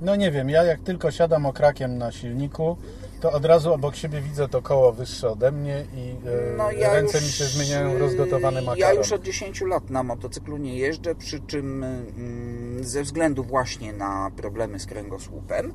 No 0.00 0.16
nie 0.16 0.30
wiem, 0.30 0.50
ja 0.50 0.64
jak 0.64 0.80
tylko 0.80 1.10
siadam 1.10 1.46
okrakiem 1.46 1.98
na 1.98 2.12
silniku, 2.12 2.76
to 3.20 3.32
od 3.32 3.44
razu 3.44 3.72
obok 3.72 3.96
siebie 3.96 4.20
widzę 4.20 4.48
to 4.48 4.62
koło 4.62 4.92
wyższe 4.92 5.30
ode 5.30 5.52
mnie 5.52 5.84
i 5.94 6.10
y, 6.28 6.56
no 6.56 6.70
ja 6.70 6.94
ręce 6.94 7.18
już, 7.18 7.26
mi 7.26 7.32
się 7.32 7.44
zmieniają 7.44 7.98
rozgotowany 7.98 8.62
makaron. 8.62 8.78
Ja 8.78 8.92
już 8.92 9.12
od 9.12 9.22
10 9.22 9.60
lat 9.60 9.90
na 9.90 10.02
motocyklu 10.02 10.56
nie 10.56 10.78
jeżdżę, 10.78 11.14
przy 11.14 11.40
czym 11.40 11.84
mm, 11.84 12.84
ze 12.84 13.02
względu 13.02 13.44
właśnie 13.44 13.92
na 13.92 14.30
problemy 14.36 14.80
z 14.80 14.86
kręgosłupem, 14.86 15.72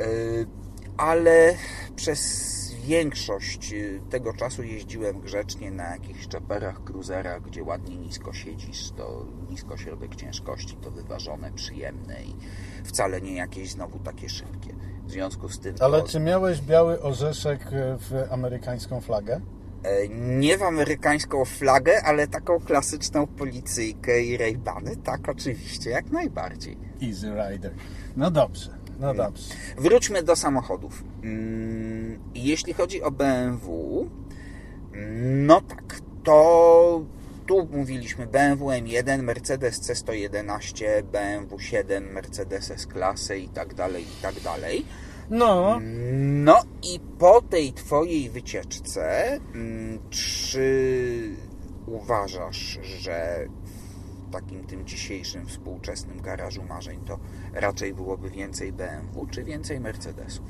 y, 0.00 0.46
ale 0.96 1.54
przez 1.96 2.57
większość 2.88 3.72
y, 3.72 4.00
tego 4.10 4.32
czasu 4.32 4.62
jeździłem 4.62 5.20
grzecznie 5.20 5.70
na 5.70 5.90
jakichś 5.90 6.28
czeperach, 6.28 6.84
cruzerach, 6.84 7.42
gdzie 7.42 7.62
ładnie 7.62 7.96
nisko 7.96 8.32
siedzisz, 8.32 8.90
to 8.96 9.26
nisko 9.50 9.76
środek 9.76 10.16
ciężkości, 10.16 10.76
to 10.76 10.90
wyważone, 10.90 11.52
przyjemne 11.52 12.22
i 12.24 12.34
wcale 12.84 13.20
nie 13.20 13.34
jakieś 13.34 13.70
znowu 13.70 13.98
takie 13.98 14.28
szybkie. 14.28 14.74
W 15.06 15.10
związku 15.10 15.48
z 15.48 15.58
tym 15.60 15.74
Ale 15.80 16.02
to... 16.02 16.08
czy 16.08 16.20
miałeś 16.20 16.60
biały 16.60 17.02
orzeszek 17.02 17.60
w 17.98 18.26
amerykańską 18.32 19.00
flagę? 19.00 19.40
E, 19.82 20.08
Nie 20.08 20.58
w 20.58 20.62
amerykańską 20.62 21.44
flagę, 21.44 22.02
ale 22.04 22.28
taką 22.28 22.60
klasyczną 22.60 23.26
policyjkę 23.26 24.22
i 24.22 24.36
rejbany. 24.36 24.96
Tak, 24.96 25.28
oczywiście, 25.28 25.90
jak 25.90 26.10
najbardziej. 26.10 26.76
Easy 27.02 27.26
Rider. 27.26 27.72
No 28.16 28.30
dobrze, 28.30 28.70
no 29.00 29.14
dobrze. 29.14 29.54
Wróćmy 29.78 30.22
do 30.22 30.36
samochodów. 30.36 31.04
Mm, 31.22 31.97
Jeśli 32.34 32.72
chodzi 32.74 33.02
o 33.02 33.10
BMW, 33.10 34.06
no 35.46 35.60
tak, 35.60 36.00
to 36.24 37.04
tu 37.46 37.68
mówiliśmy 37.72 38.26
BMW 38.26 38.66
M1, 38.66 39.22
Mercedes 39.22 39.80
C111, 39.80 41.02
BMW 41.02 41.58
7, 41.58 42.12
Mercedes 42.12 42.70
S-klasy 42.70 43.38
i 43.38 43.48
tak 43.48 43.74
dalej, 43.74 44.02
i 44.02 44.22
tak 44.22 44.40
dalej. 44.40 44.84
No, 45.30 45.78
No 45.80 46.62
i 46.82 47.00
po 47.18 47.42
tej 47.42 47.72
Twojej 47.72 48.30
wycieczce, 48.30 49.32
mm, 49.54 49.98
czy 50.10 51.36
uważasz, 51.86 52.78
że 52.82 53.46
w 54.28 54.32
takim 54.32 54.64
tym 54.64 54.86
dzisiejszym 54.86 55.46
współczesnym 55.46 56.20
garażu 56.20 56.62
marzeń 56.62 57.00
to 57.06 57.18
raczej 57.52 57.94
byłoby 57.94 58.30
więcej 58.30 58.72
BMW, 58.72 59.26
czy 59.26 59.44
więcej 59.44 59.80
Mercedesów? 59.80 60.46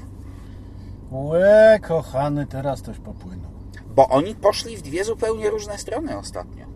Łe 1.13 1.79
kochany, 1.83 2.47
teraz 2.47 2.83
toś 2.83 2.99
popłynął. 2.99 3.51
Bo 3.95 4.09
oni 4.09 4.35
poszli 4.35 4.77
w 4.77 4.83
dwie 4.83 5.05
zupełnie 5.05 5.51
różne 5.51 5.79
strony 5.79 6.19
ostatnio. 6.19 6.67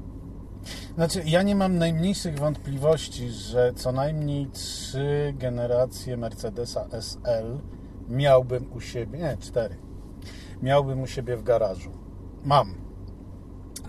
Znaczy, 0.95 1.23
ja 1.27 1.43
nie 1.43 1.55
mam 1.55 1.79
najmniejszych 1.79 2.39
wątpliwości, 2.39 3.31
że 3.31 3.73
co 3.75 3.93
najmniej 3.93 4.47
trzy 4.47 5.35
generacje 5.37 6.17
Mercedesa 6.17 6.89
SL 6.93 7.59
miałbym 8.09 8.73
u 8.73 8.81
siebie, 8.81 9.19
nie, 9.19 9.37
cztery, 9.41 9.77
miałbym 10.63 11.03
u 11.03 11.07
siebie 11.07 11.37
w 11.37 11.43
garażu. 11.43 11.91
Mam. 12.45 12.75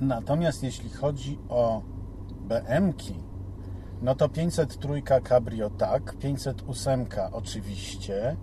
Natomiast 0.02 0.64
jeśli 0.64 0.90
chodzi 0.90 1.40
o 1.50 1.82
BM-ki, 2.42 3.24
no 4.02 4.16
to 4.16 4.30
503 4.30 5.02
Cabrio 5.30 5.70
tak, 5.70 6.18
508 6.18 7.06
oczywiście, 7.32 8.36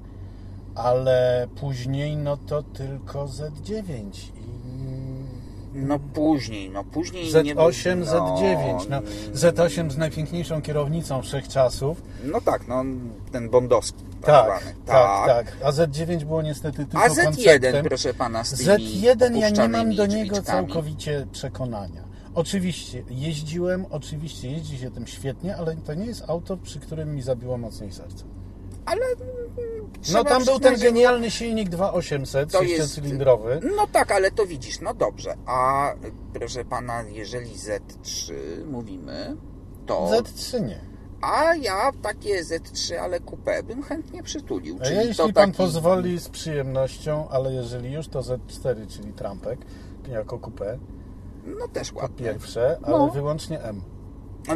ale 0.74 1.48
później 1.60 2.16
no 2.16 2.36
to 2.36 2.62
tylko 2.62 3.24
Z9 3.24 3.82
i 4.36 4.40
No 5.74 5.98
później, 5.98 6.70
no 6.70 6.84
później 6.84 7.24
nie 7.44 7.54
Z8, 7.54 7.96
no, 7.96 8.36
Z9. 8.36 8.86
No, 8.90 9.00
Z8 9.34 9.90
z 9.90 9.96
najpiękniejszą 9.96 10.62
kierownicą 10.62 11.22
wszechczasów. 11.22 12.02
No 12.24 12.40
tak, 12.40 12.68
no 12.68 12.84
ten 13.32 13.50
bondowski. 13.50 14.04
Tak, 14.22 14.60
zwany. 14.60 14.76
tak, 14.86 15.26
tak. 15.26 15.56
A 15.64 15.70
Z9 15.70 16.24
było 16.24 16.42
niestety 16.42 16.76
tylko 16.86 16.98
A 16.98 17.08
Z1, 17.08 17.24
konceptem. 17.24 17.84
proszę 17.84 18.14
pana, 18.14 18.44
z 18.44 18.50
tymi 18.64 18.84
Z1 19.00 19.36
ja 19.36 19.50
nie 19.50 19.68
mam 19.68 19.94
do 19.94 20.06
niego 20.06 20.30
drzwiczkami. 20.34 20.44
całkowicie 20.68 21.26
przekonania. 21.32 22.04
Oczywiście 22.34 23.02
jeździłem, 23.10 23.86
oczywiście 23.90 24.50
jeździ 24.50 24.78
się 24.78 24.90
tym 24.90 25.06
świetnie, 25.06 25.56
ale 25.56 25.76
to 25.76 25.94
nie 25.94 26.06
jest 26.06 26.24
auto, 26.28 26.56
przy 26.56 26.80
którym 26.80 27.14
mi 27.14 27.22
zabiło 27.22 27.58
mocniej 27.58 27.92
serce. 27.92 28.24
Ale 28.86 29.06
mm, 29.06 29.90
No 30.12 30.24
tam 30.24 30.44
był 30.44 30.58
ten 30.60 30.80
genialny 30.80 31.30
silnik 31.30 31.68
2800, 31.68 32.52
To 32.52 32.62
jest- 32.62 32.76
sześciocylindrowy. 32.82 33.60
No 33.76 33.86
tak, 33.92 34.12
ale 34.12 34.30
to 34.30 34.46
widzisz, 34.46 34.80
no 34.80 34.94
dobrze. 34.94 35.34
A 35.46 35.92
proszę 36.32 36.64
pana, 36.64 37.02
jeżeli 37.02 37.50
Z3 37.54 38.32
mówimy, 38.66 39.36
to. 39.86 40.08
Z3 40.12 40.66
nie. 40.66 40.80
A 41.22 41.54
ja 41.54 41.92
takie 42.02 42.44
Z3, 42.44 42.94
ale 42.94 43.20
coupé 43.20 43.62
bym 43.62 43.82
chętnie 43.82 44.22
przytulił. 44.22 44.76
A 44.80 44.84
Czyli 44.84 44.96
ja, 44.96 45.02
to 45.02 45.08
jeśli 45.08 45.32
pan 45.32 45.46
taki... 45.46 45.56
pozwoli 45.56 46.18
z 46.20 46.28
przyjemnością, 46.28 47.28
ale 47.28 47.52
jeżeli 47.52 47.92
już 47.92 48.08
to 48.08 48.20
Z4, 48.20 48.86
czyli 48.88 49.12
trampek, 49.12 49.58
jako 50.08 50.38
coupé, 50.38 50.78
No 51.46 51.68
też 51.68 51.92
po 51.92 51.98
ładnie. 52.00 52.26
pierwsze, 52.26 52.78
ale 52.82 52.98
No. 52.98 53.08
wyłącznie 53.10 53.62
M. 53.62 53.82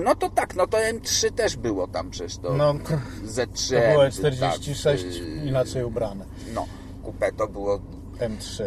No 0.05 0.15
to 0.15 0.31
tak, 0.31 0.57
no 0.57 0.67
to 0.67 0.79
M3 0.79 1.33
też 1.33 1.57
było 1.57 1.89
tam 1.89 2.11
przecież 2.11 2.37
to. 2.39 2.53
No, 2.53 2.75
Z3. 3.27 3.75
to 3.75 3.91
było 3.91 4.05
M, 4.05 4.11
E46 4.11 4.85
tak, 4.85 5.01
y, 5.01 5.47
inaczej 5.47 5.85
ubrane. 5.85 6.25
No, 6.55 6.67
coupé 7.03 7.33
to 7.37 7.49
było. 7.49 7.81
M3. 8.19 8.63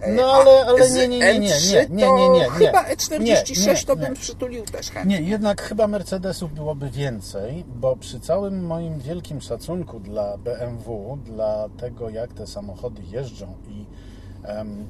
e, 0.00 0.12
No 0.12 0.32
ale, 0.32 0.66
ale 0.66 0.90
nie, 0.90 1.08
nie, 1.08 1.18
nie, 1.18 1.38
nie, 1.38 1.50
M3 1.54 1.90
nie, 1.90 2.06
nie, 2.06 2.12
nie, 2.12 2.28
nie, 2.28 2.50
chyba 2.50 2.84
E46 2.84 3.66
Nie, 3.66 3.76
to 3.86 3.96
bym 3.96 4.14
przytulił 4.14 4.64
też 4.64 4.90
chętnie. 4.90 5.20
Nie, 5.20 5.28
jednak 5.30 5.62
chyba 5.62 5.86
Mercedesów 5.86 6.54
byłoby 6.54 6.90
więcej, 6.90 7.64
bo 7.76 7.96
przy 7.96 8.20
całym 8.20 8.66
moim 8.66 8.98
wielkim 8.98 9.40
szacunku 9.40 10.00
dla 10.00 10.38
BMW, 10.38 11.18
dla 11.24 11.68
tego 11.68 12.10
jak 12.10 12.32
te 12.32 12.46
samochody 12.46 13.02
jeżdżą 13.10 13.54
i 13.68 13.86
em, 14.44 14.86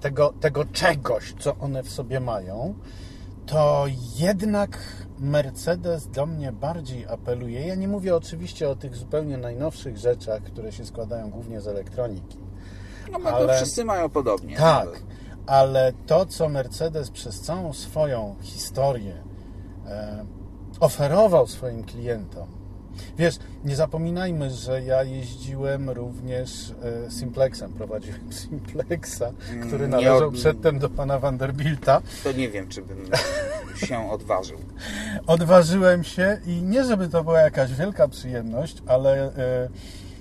tego, 0.00 0.34
tego 0.40 0.64
czegoś, 0.64 1.34
co 1.38 1.56
one 1.56 1.82
w 1.82 1.90
sobie 1.90 2.20
mają, 2.20 2.74
to 3.48 3.84
jednak 4.16 4.78
Mercedes 5.18 6.08
do 6.08 6.26
mnie 6.26 6.52
bardziej 6.52 7.06
apeluje. 7.06 7.66
Ja 7.66 7.74
nie 7.74 7.88
mówię 7.88 8.16
oczywiście 8.16 8.68
o 8.68 8.76
tych 8.76 8.96
zupełnie 8.96 9.36
najnowszych 9.38 9.96
rzeczach, 9.96 10.42
które 10.42 10.72
się 10.72 10.86
składają 10.86 11.30
głównie 11.30 11.60
z 11.60 11.68
elektroniki. 11.68 12.38
No, 13.12 13.18
no 13.18 13.30
to 13.30 13.36
ale- 13.36 13.56
wszyscy 13.56 13.84
mają 13.84 14.08
podobnie. 14.08 14.56
Tak, 14.56 15.02
ale 15.46 15.92
to, 16.06 16.26
co 16.26 16.48
Mercedes 16.48 17.10
przez 17.10 17.40
całą 17.40 17.72
swoją 17.72 18.36
historię 18.42 19.14
e, 19.86 20.26
oferował 20.80 21.46
swoim 21.46 21.84
klientom, 21.84 22.48
Wiesz, 23.18 23.36
nie 23.64 23.76
zapominajmy, 23.76 24.50
że 24.50 24.82
ja 24.82 25.02
jeździłem 25.02 25.90
również 25.90 26.74
e, 27.06 27.10
Simplexem, 27.10 27.72
prowadziłem 27.72 28.32
Simplexa, 28.40 29.22
który 29.66 29.84
Mm, 29.84 29.90
należał 29.90 30.28
od- 30.28 30.34
przedtem 30.34 30.78
do 30.78 30.90
pana 30.90 31.18
Vanderbilta. 31.18 32.00
To 32.24 32.32
nie 32.32 32.48
wiem, 32.48 32.68
czy 32.68 32.82
bym 32.82 32.98
się 33.76 34.10
odważył. 34.10 34.58
Odważyłem 35.26 36.04
się 36.04 36.38
i 36.46 36.62
nie 36.62 36.84
żeby 36.84 37.08
to 37.08 37.24
była 37.24 37.40
jakaś 37.40 37.72
wielka 37.74 38.08
przyjemność, 38.08 38.82
ale 38.86 39.24
e, 39.36 39.68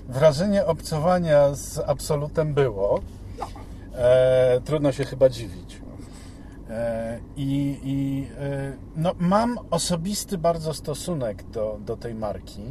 wrażenie 0.10 0.65
obcowania 0.65 1.53
z 1.55 1.79
absolutem 1.88 2.53
było. 2.53 3.01
E, 3.96 4.62
trudno 4.65 4.91
się 4.91 5.05
chyba 5.05 5.29
dziwić. 5.29 5.81
E, 6.69 7.19
I, 7.38 7.79
i 7.83 8.27
e, 8.39 8.74
no, 8.95 9.13
mam 9.19 9.59
osobisty 9.71 10.38
bardzo 10.38 10.74
stosunek 10.74 11.43
do, 11.43 11.77
do 11.86 11.97
tej 11.97 12.15
marki. 12.15 12.62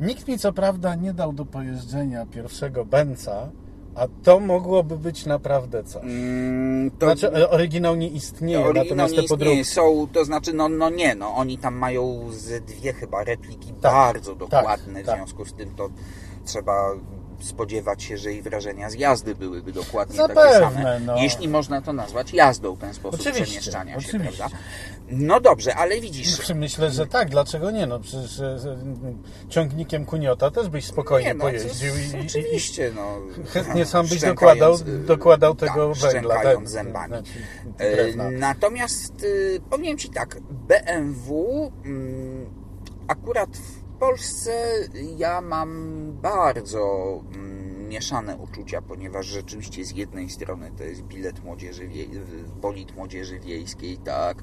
Nikt 0.00 0.28
mi 0.28 0.38
co 0.38 0.52
prawda 0.52 0.94
nie 0.94 1.12
dał 1.14 1.32
do 1.32 1.44
pojeżdżenia 1.44 2.26
pierwszego 2.26 2.84
Benza, 2.84 3.50
a 3.94 4.06
to 4.22 4.40
mogłoby 4.40 4.98
być 4.98 5.26
naprawdę 5.26 5.84
coś. 5.84 6.02
Mm, 6.04 6.90
To 6.90 7.06
Znaczy, 7.06 7.48
oryginał 7.48 7.96
nie 7.96 8.08
istnieje, 8.08 8.58
oryginał 8.60 8.84
natomiast 8.84 9.14
nie 9.14 9.22
te 9.22 9.28
podróbki... 9.28 9.58
istnieje. 9.60 9.88
Są, 9.88 10.08
to 10.12 10.24
znaczy, 10.24 10.52
no, 10.52 10.68
no 10.68 10.90
nie, 10.90 11.14
no 11.14 11.34
oni 11.34 11.58
tam 11.58 11.74
mają 11.74 12.30
ze 12.30 12.60
dwie 12.60 12.92
chyba 12.92 13.24
repliki 13.24 13.72
Tak, 13.80 13.92
bardzo 13.92 14.34
dokładne, 14.34 14.94
tak, 14.94 15.02
w 15.02 15.06
tak. 15.06 15.16
związku 15.16 15.44
z 15.44 15.54
tym 15.54 15.74
to 15.74 15.88
trzeba 16.44 16.90
spodziewać 17.42 18.02
się, 18.02 18.18
że 18.18 18.32
i 18.32 18.42
wrażenia 18.42 18.90
z 18.90 18.94
jazdy 18.94 19.34
byłyby 19.34 19.72
dokładnie 19.72 20.16
Zapewne, 20.16 20.42
takie 20.42 20.58
same. 20.58 21.00
no. 21.00 21.16
Jeśli 21.16 21.48
można 21.48 21.82
to 21.82 21.92
nazwać 21.92 22.32
jazdą, 22.34 22.76
ten 22.76 22.94
sposób 22.94 23.20
Oczywiście, 23.20 23.44
przemieszczania 23.44 24.00
się, 24.00 24.08
oczywiście. 24.08 24.36
prawda? 24.38 24.56
No 25.10 25.40
dobrze, 25.40 25.74
ale 25.74 26.00
widzisz, 26.00 26.54
Myślę, 26.54 26.90
że 26.90 27.06
tak, 27.06 27.30
dlaczego 27.30 27.70
nie? 27.70 27.86
No 27.86 28.00
przecież 28.00 28.40
ciągnikiem 29.48 30.04
kuniota 30.04 30.50
też 30.50 30.68
byś 30.68 30.84
spokojnie 30.86 31.28
nie, 31.28 31.34
no, 31.34 31.40
pojeździł 31.40 31.94
i, 31.94 32.26
Oczywiście, 32.26 32.92
no. 32.94 33.18
chętnie 33.48 33.86
sam 33.86 34.06
byś 34.06 34.20
dokładał, 34.20 34.74
y, 34.74 34.98
dokładał 35.06 35.54
tego 35.54 35.92
tak, 36.02 36.12
węgla. 36.12 36.42
tak, 36.42 36.68
zębami. 36.68 37.08
znaczy, 37.08 37.30
E, 37.78 37.92
drewna. 37.96 38.30
Natomiast 38.30 39.22
y, 39.24 39.60
powiem 39.70 39.98
Ci 39.98 40.08
tak, 40.10 40.40
BMW 40.50 41.72
mm, 41.84 42.46
akurat 43.08 43.56
w 43.56 43.81
Polsce 44.02 44.52
ja 45.16 45.40
mam 45.40 46.12
bardzo 46.22 47.20
mm, 47.34 47.88
mieszane 47.88 48.36
uczucia, 48.36 48.82
ponieważ 48.82 49.26
rzeczywiście 49.26 49.84
z 49.84 49.90
jednej 49.90 50.30
strony 50.30 50.70
to 50.78 50.84
jest 50.84 51.02
bilet 51.02 51.44
młodzieży, 51.44 51.88
wie, 51.88 52.04
bolid 52.60 52.96
młodzieży 52.96 53.40
wiejskiej, 53.40 53.98
tak, 53.98 54.42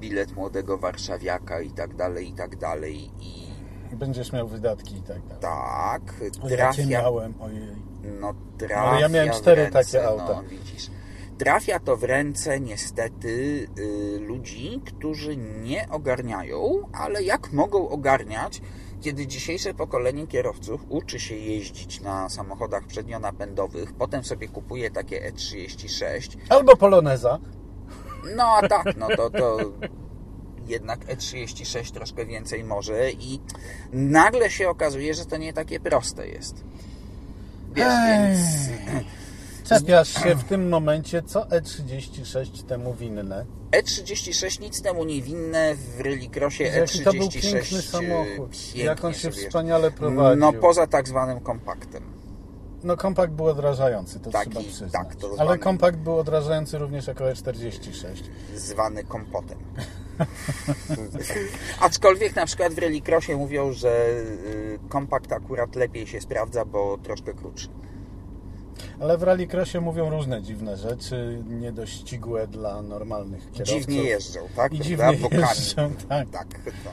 bilet 0.00 0.36
młodego 0.36 0.78
warszawiaka 0.78 1.60
i 1.60 1.70
tak 1.70 1.94
dalej, 1.94 2.28
i 2.28 2.32
tak 2.32 2.56
dalej 2.56 3.10
i 3.20 3.48
Będziesz 3.96 4.32
miał 4.32 4.48
wydatki 4.48 4.96
i 4.96 5.02
tak 5.02 5.26
dalej. 5.26 5.40
tak, 5.40 6.02
O, 6.42 6.48
ja 6.48 6.56
cię 6.56 6.56
trafia 6.56 6.86
miałem, 6.86 7.34
ojej. 7.40 7.76
no 8.20 8.34
trafia 8.58 8.76
Ale 8.76 9.00
ja 9.00 9.08
miałem 9.08 9.30
cztery 9.30 9.62
ręce, 9.62 9.84
takie 9.84 10.08
auta. 10.08 10.24
No, 10.26 10.42
widzisz. 10.42 10.90
Trafia 11.38 11.78
to 11.80 11.96
w 11.96 12.04
ręce 12.04 12.60
niestety 12.60 13.66
y, 13.78 14.18
ludzi, 14.20 14.80
którzy 14.86 15.36
nie 15.36 15.88
ogarniają, 15.90 16.88
ale 16.92 17.22
jak 17.22 17.52
mogą 17.52 17.88
ogarniać, 17.88 18.60
kiedy 19.00 19.26
dzisiejsze 19.26 19.74
pokolenie 19.74 20.26
kierowców 20.26 20.80
uczy 20.88 21.20
się 21.20 21.34
jeździć 21.34 22.00
na 22.00 22.28
samochodach 22.28 22.86
przednionapędowych, 22.86 23.92
potem 23.92 24.24
sobie 24.24 24.48
kupuje 24.48 24.90
takie 24.90 25.32
E36, 25.32 26.36
Albo 26.48 26.76
poloneza. 26.76 27.38
no 28.36 28.44
a 28.44 28.68
tak, 28.68 28.96
no 28.96 29.08
to, 29.16 29.30
to 29.30 29.58
jednak 30.66 31.06
E36 31.06 31.92
troszkę 31.92 32.26
więcej 32.26 32.64
może 32.64 33.10
i 33.10 33.40
nagle 33.92 34.50
się 34.50 34.68
okazuje, 34.68 35.14
że 35.14 35.26
to 35.26 35.36
nie 35.36 35.52
takie 35.52 35.80
proste 35.80 36.28
jest. 36.28 36.64
Wiesz, 37.74 37.86
Ej. 37.88 38.28
więc... 38.28 39.08
Czepiasz 39.68 40.22
się 40.22 40.34
w 40.34 40.44
tym 40.44 40.68
momencie, 40.68 41.22
co 41.22 41.40
E36 41.44 42.64
temu 42.66 42.94
winne. 42.94 43.46
E36 43.72 44.60
nic 44.60 44.82
temu 44.82 45.04
nie 45.04 45.22
winne 45.22 45.74
w 45.74 46.00
Rallycrossie 46.00 46.62
Jaki 46.62 46.80
E36 46.98 47.04
to 47.04 47.12
był 47.12 47.28
piękny 47.28 47.82
samochód. 47.82 48.50
pięknie 48.50 48.84
Jak 48.84 49.04
on 49.04 49.14
się 49.14 49.30
wspaniale 49.30 49.90
prowadził. 49.90 50.40
No 50.40 50.52
poza 50.52 50.86
tak 50.86 51.08
zwanym 51.08 51.40
kompaktem. 51.40 52.02
No 52.84 52.96
kompakt 52.96 53.32
był 53.32 53.46
odrażający, 53.46 54.20
to 54.20 54.30
Taki, 54.30 54.50
trzeba 54.50 54.64
przyznać. 54.64 54.92
tak, 54.92 55.14
to 55.16 55.26
Ale 55.26 55.36
zwany- 55.36 55.58
kompakt 55.58 55.96
był 55.98 56.18
odrażający 56.18 56.78
również 56.78 57.06
jako 57.06 57.24
E46. 57.24 58.22
zwany 58.54 59.04
kompotem. 59.04 59.58
Aczkolwiek 61.80 62.36
na 62.36 62.46
przykład 62.46 62.72
w 62.74 62.78
Rallycrossie 62.78 63.36
mówią, 63.36 63.72
że 63.72 64.08
y, 64.08 64.78
kompakt 64.88 65.32
akurat 65.32 65.76
lepiej 65.76 66.06
się 66.06 66.20
sprawdza, 66.20 66.64
bo 66.64 66.98
troszkę 67.02 67.34
krótszy. 67.34 67.68
Ale 69.00 69.18
w 69.18 69.22
rallycrossie 69.22 69.80
mówią 69.80 70.10
różne 70.10 70.42
dziwne 70.42 70.76
rzeczy, 70.76 71.42
niedościgłe 71.46 72.46
dla 72.46 72.82
normalnych 72.82 73.50
kierowców. 73.50 73.80
Dziwnie 73.80 74.02
jeżdżą, 74.02 74.40
tak? 74.56 74.72
I 74.72 74.80
dziwnie 74.80 75.12
Bokami. 75.12 75.42
jeżdżą, 75.42 75.90
tak. 76.08 76.30
Tak, 76.30 76.46
no. 76.84 76.90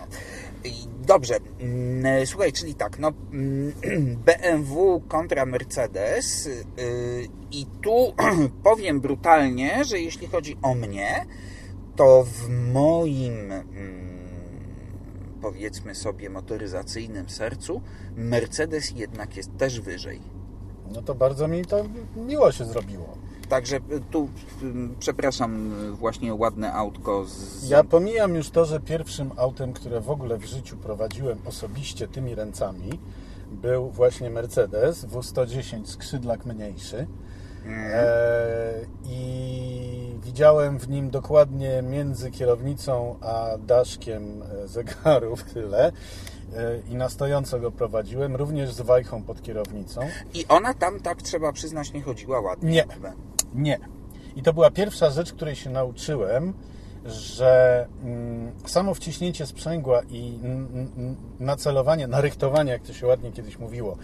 Dobrze, 1.07 1.35
mm, 1.59 2.25
słuchaj, 2.25 2.53
czyli 2.53 2.75
tak, 2.75 2.99
no 2.99 3.11
mm, 3.33 3.73
BMW 4.25 5.01
kontra 5.07 5.45
Mercedes 5.45 6.45
yy, 6.45 7.27
i 7.51 7.65
tu 7.81 8.13
powiem 8.63 9.01
brutalnie, 9.01 9.85
że 9.85 9.99
jeśli 9.99 10.27
chodzi 10.27 10.57
o 10.61 10.75
mnie, 10.75 11.25
to 11.95 12.23
w 12.23 12.49
moim 12.49 13.51
mm, 13.51 14.15
powiedzmy 15.41 15.95
sobie 15.95 16.29
motoryzacyjnym 16.29 17.29
sercu 17.29 17.81
Mercedes 18.15 18.91
jednak 18.91 19.37
jest 19.37 19.57
też 19.57 19.81
wyżej. 19.81 20.34
No 20.93 21.01
to 21.01 21.15
bardzo 21.15 21.47
mi 21.47 21.65
to 21.65 21.83
miło 22.15 22.51
się 22.51 22.65
zrobiło. 22.65 23.17
Także 23.49 23.75
y, 23.75 23.81
tu 24.11 24.29
y, 24.63 24.73
przepraszam, 24.99 25.73
y, 25.83 25.91
właśnie 25.91 26.33
ładne 26.33 26.73
autko 26.73 27.25
z 27.25 27.69
Ja 27.69 27.83
pomijam 27.83 28.35
już 28.35 28.49
to, 28.49 28.65
że 28.65 28.79
pierwszym 28.79 29.31
autem, 29.37 29.73
które 29.73 30.01
w 30.01 30.09
ogóle 30.09 30.37
w 30.37 30.45
życiu 30.45 30.77
prowadziłem 30.77 31.37
osobiście 31.45 32.07
tymi 32.07 32.35
ręcami, 32.35 32.99
był 33.51 33.89
właśnie 33.89 34.29
Mercedes 34.29 35.05
W110 35.05 35.85
skrzydlak 35.85 36.45
mniejszy. 36.45 37.07
E, 37.67 38.73
I 39.05 40.15
widziałem 40.23 40.79
w 40.79 40.89
nim 40.89 41.09
dokładnie 41.09 41.81
między 41.81 42.31
kierownicą 42.31 43.15
a 43.21 43.57
daszkiem 43.57 44.43
e, 44.43 44.67
zegaru 44.67 45.35
w 45.35 45.43
tyle. 45.43 45.91
E, 46.55 46.79
I 46.91 46.95
na 46.95 47.09
stojąco 47.09 47.59
go 47.59 47.71
prowadziłem, 47.71 48.35
również 48.35 48.71
z 48.71 48.81
wajchą 48.81 49.23
pod 49.23 49.41
kierownicą. 49.41 50.01
I 50.33 50.45
ona 50.49 50.73
tam, 50.73 50.99
tak 50.99 51.21
trzeba 51.21 51.51
przyznać, 51.51 51.93
nie 51.93 52.01
chodziła 52.01 52.39
ładnie. 52.39 52.71
Nie. 52.71 52.85
Nie. 53.55 53.79
I 54.35 54.43
to 54.43 54.53
była 54.53 54.71
pierwsza 54.71 55.09
rzecz, 55.09 55.33
której 55.33 55.55
się 55.55 55.69
nauczyłem, 55.69 56.53
że 57.05 57.87
mm, 58.03 58.51
samo 58.65 58.93
wciśnięcie 58.93 59.45
sprzęgła 59.45 60.01
i 60.09 60.39
mm, 60.43 61.15
nacelowanie, 61.39 62.07
narychtowanie, 62.07 62.71
jak 62.71 62.81
to 62.81 62.93
się 62.93 63.07
ładnie 63.07 63.31
kiedyś 63.31 63.59
mówiło, 63.59 63.97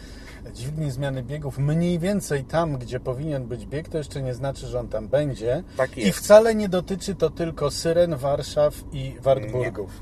dźwigni 0.54 0.92
zmiany 0.92 1.24
biegów, 1.24 1.58
mniej 1.58 2.00
więcej 2.00 2.44
tam, 2.44 2.78
gdzie 2.78 3.00
powinien 3.00 3.46
być 3.46 3.66
bieg, 3.66 3.90
to 3.90 3.98
jeszcze 3.98 4.22
nie 4.22 4.34
znaczy, 4.34 4.68
że 4.68 4.80
on 4.80 4.88
tam 4.88 5.08
będzie. 5.08 5.64
Tak 5.78 5.98
I 5.98 6.12
wcale 6.12 6.56
nie 6.56 6.70
dotyczy 6.70 7.16
to 7.16 7.30
tylko 7.30 7.72
Syren, 7.72 8.16
Warszaw 8.16 8.84
i 8.92 9.16
Wartburgów. 9.22 10.02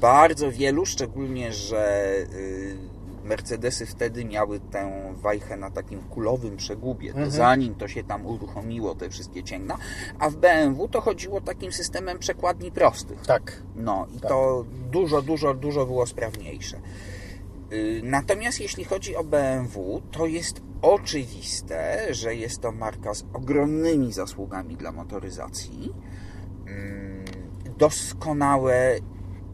Bardzo 0.00 0.52
wielu, 0.52 0.86
szczególnie, 0.86 1.52
że 1.52 2.02
y, 2.34 2.76
Mercedesy 3.24 3.86
wtedy 3.86 4.24
miały 4.24 4.60
tę 4.60 5.12
wajchę 5.16 5.56
na 5.56 5.70
takim 5.70 6.00
kulowym 6.00 6.56
przegubie. 6.56 7.12
To 7.14 7.30
zanim 7.30 7.74
to 7.74 7.88
się 7.88 8.04
tam 8.04 8.26
uruchomiło, 8.26 8.94
te 8.94 9.10
wszystkie 9.10 9.42
cięgna. 9.44 9.76
A 10.18 10.30
w 10.30 10.36
BMW 10.36 10.88
to 10.88 11.00
chodziło 11.00 11.40
takim 11.40 11.72
systemem 11.72 12.18
przekładni 12.18 12.70
prostych. 12.72 13.20
Tak. 13.26 13.62
No 13.76 14.06
i 14.16 14.20
Tak. 14.20 14.28
to 14.30 14.64
dużo, 14.92 15.22
dużo, 15.22 15.54
dużo 15.54 15.86
było 15.86 16.06
sprawniejsze. 16.06 16.80
Y, 17.72 18.00
Natomiast 18.04 18.60
jeśli 18.60 18.84
chodzi 18.84 19.16
o 19.16 19.24
BMW, 19.24 20.02
to 20.12 20.26
jest 20.26 20.60
oczywiste, 20.82 22.06
że 22.14 22.34
jest 22.34 22.60
to 22.60 22.72
marka 22.72 23.14
z 23.14 23.24
ogromnymi 23.32 24.12
zasługami 24.12 24.76
dla 24.76 24.92
motoryzacji. 24.92 25.92
Mm, 26.66 27.24
Doskonałe 27.78 28.96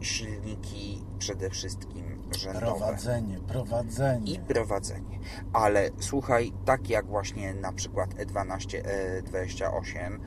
silniki 0.05 1.05
przede 1.19 1.49
wszystkim 1.49 2.05
rzędowe 2.37 2.65
Prowadzenie, 2.65 3.39
prowadzenie. 3.39 4.33
i 4.33 4.39
prowadzenie. 4.39 5.19
Ale 5.53 5.89
słuchaj, 5.99 6.51
tak 6.65 6.89
jak 6.89 7.05
właśnie 7.07 7.53
na 7.53 7.71
przykład 7.73 8.09
E 8.19 8.25
E12, 8.25 8.81
E28, 9.23 10.19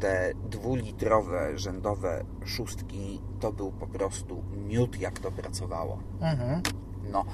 te 0.00 0.32
dwulitrowe 0.50 1.58
rzędowe 1.58 2.24
szóstki, 2.44 3.20
to 3.40 3.52
był 3.52 3.72
po 3.72 3.86
prostu 3.86 4.42
miód, 4.66 5.00
jak 5.00 5.18
to 5.18 5.30
pracowało. 5.32 5.98
Mhm. 6.20 6.62
No, 7.12 7.24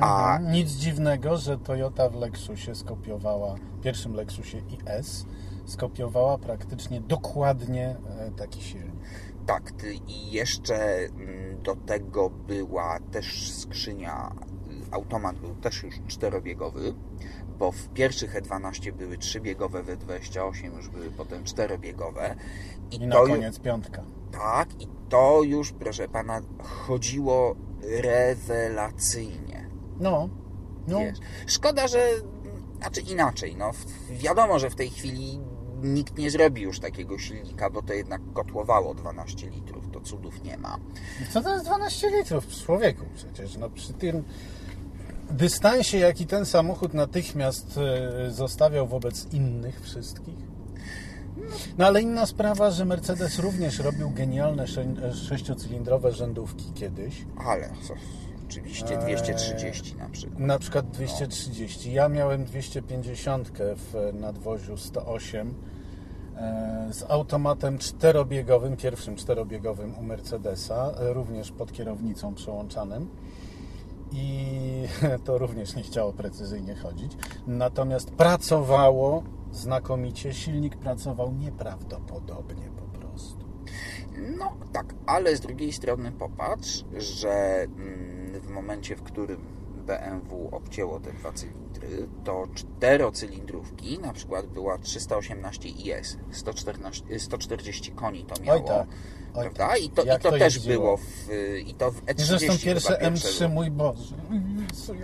a 0.00 0.36
Mhm. 0.36 0.52
Nic 0.52 0.70
dziwnego, 0.70 1.36
że 1.36 1.58
Toyota 1.58 2.08
w 2.08 2.14
Lexusie 2.14 2.74
skopiowała, 2.74 3.54
pierwszym 3.82 4.14
Lexusie 4.14 4.58
IS, 4.58 5.26
skopiowała 5.66 6.38
praktycznie 6.38 7.00
dokładnie 7.00 7.96
e, 8.18 8.30
taki 8.30 8.62
silnik. 8.62 8.93
Tak, 9.46 9.72
ty- 9.72 9.94
i 9.94 10.30
jeszcze 10.32 10.98
mm, 10.98 11.62
do 11.62 11.76
tego 11.76 12.30
była 12.30 12.98
też 13.12 13.52
skrzynia, 13.52 14.34
y, 14.88 14.94
automat 14.94 15.38
był 15.38 15.54
też 15.54 15.82
już 15.82 15.94
czterobiegowy, 16.08 16.94
bo 17.58 17.72
w 17.72 17.88
pierwszych 17.88 18.34
E12 18.34 18.92
były 18.92 19.18
trzybiegowe, 19.18 19.82
w 19.82 19.86
E28 19.86 20.76
już 20.76 20.88
były 20.88 21.10
potem 21.10 21.44
czterobiegowe. 21.44 22.36
I 22.90 23.06
na 23.06 23.16
to 23.16 23.26
ju- 23.26 23.28
koniec 23.28 23.58
piątka. 23.60 24.02
Tak, 24.32 24.82
i 24.82 24.88
to 25.08 25.42
już, 25.42 25.72
proszę 25.72 26.08
pana, 26.08 26.40
chodziło 26.62 27.56
rewelacyjnie. 28.48 29.68
No, 30.00 30.28
no. 30.88 30.98
Wiesz. 30.98 31.18
Szkoda, 31.46 31.88
że. 31.88 32.08
Znaczy 32.78 33.00
inaczej, 33.00 33.56
no. 33.56 33.70
Wiadomo, 34.10 34.58
że 34.58 34.70
w 34.70 34.74
tej 34.74 34.90
chwili 34.90 35.40
nikt 35.84 36.18
nie 36.18 36.30
zrobi 36.30 36.62
już 36.62 36.80
takiego 36.80 37.18
silnika, 37.18 37.70
bo 37.70 37.82
to 37.82 37.92
jednak 37.92 38.20
kotłowało 38.34 38.94
12 38.94 39.50
litrów, 39.50 39.84
to 39.92 40.00
cudów 40.00 40.42
nie 40.44 40.56
ma. 40.58 40.78
Co 41.32 41.42
to 41.42 41.54
jest 41.54 41.64
12 41.66 42.10
litrów 42.10 42.46
w 42.46 42.64
człowieku 42.64 43.04
przecież? 43.14 43.56
No 43.56 43.70
przy 43.70 43.92
tym 43.92 44.24
dystansie, 45.30 45.98
jaki 45.98 46.26
ten 46.26 46.46
samochód 46.46 46.94
natychmiast 46.94 47.78
e, 48.26 48.30
zostawiał 48.30 48.86
wobec 48.86 49.32
innych 49.32 49.80
wszystkich. 49.80 50.34
No 51.78 51.86
ale 51.86 52.02
inna 52.02 52.26
sprawa, 52.26 52.70
że 52.70 52.84
Mercedes 52.84 53.38
również 53.38 53.78
robił 53.78 54.10
genialne 54.10 54.66
sze- 54.66 55.14
sześciocylindrowe 55.14 56.12
rzędówki 56.12 56.72
kiedyś. 56.74 57.24
Ale 57.46 57.70
co, 57.88 57.94
oczywiście 58.48 58.98
230 58.98 59.96
na 59.96 60.08
przykład. 60.08 60.38
Na 60.40 60.58
przykład 60.58 60.90
230. 60.90 61.92
Ja 61.92 62.08
miałem 62.08 62.44
250 62.44 63.50
w 63.58 64.10
nadwoziu 64.14 64.76
108 64.76 65.48
e, 65.48 65.73
z 66.90 67.10
automatem 67.10 67.78
czterobiegowym, 67.78 68.76
pierwszym 68.76 69.16
czterobiegowym 69.16 69.98
u 69.98 70.02
Mercedesa, 70.02 70.92
e, 71.00 71.12
również 71.12 71.52
pod 71.52 71.72
kierownicą 71.72 72.34
przełączanym. 72.34 73.08
I 74.12 74.48
to 75.24 75.38
również 75.38 75.76
nie 75.76 75.82
chciało 75.82 76.12
precyzyjnie 76.12 76.74
chodzić. 76.74 77.12
Natomiast 77.46 78.10
pracowało 78.10 79.22
znakomicie, 79.52 80.32
silnik 80.32 80.76
pracował 80.76 81.32
nieprawdopodobnie 81.32 82.70
po 82.76 82.98
prostu. 82.98 83.44
No 84.38 84.52
tak, 84.72 84.94
ale 85.06 85.36
z 85.36 85.40
drugiej 85.40 85.72
strony 85.72 86.12
popatrz, 86.12 86.84
że 86.98 87.62
mm, 87.62 88.40
w 88.40 88.48
momencie, 88.48 88.96
w 88.96 89.02
którym 89.02 89.40
BMW 89.86 90.48
obcięło 90.52 91.00
te 91.00 91.12
dwa 91.12 91.32
to 92.24 92.46
czterocylindrówki, 92.54 93.98
na 93.98 94.12
przykład 94.12 94.46
była 94.46 94.78
318 94.78 95.68
IS, 95.68 96.16
114, 96.32 97.18
140 97.18 97.92
koni 97.92 98.24
to 98.24 98.42
miało, 98.42 98.60
Oj 98.60 98.66
tak, 98.68 98.86
oj 99.34 99.42
prawda? 99.50 99.68
tak. 99.68 99.80
I 99.82 99.90
to, 99.90 100.02
i 100.02 100.06
to, 100.06 100.18
to 100.18 100.30
też 100.38 100.54
jeździło. 100.54 100.74
było 100.74 100.96
w, 100.96 101.28
i 101.66 101.74
to 101.74 101.90
w 101.90 102.04
E30 102.04 102.20
I 102.20 102.24
zresztą 102.24 102.58
pierwsze 102.58 102.96
pierwszego. 102.98 103.46
M3, 103.46 103.54
mój 103.54 103.70
Boże. 103.70 104.14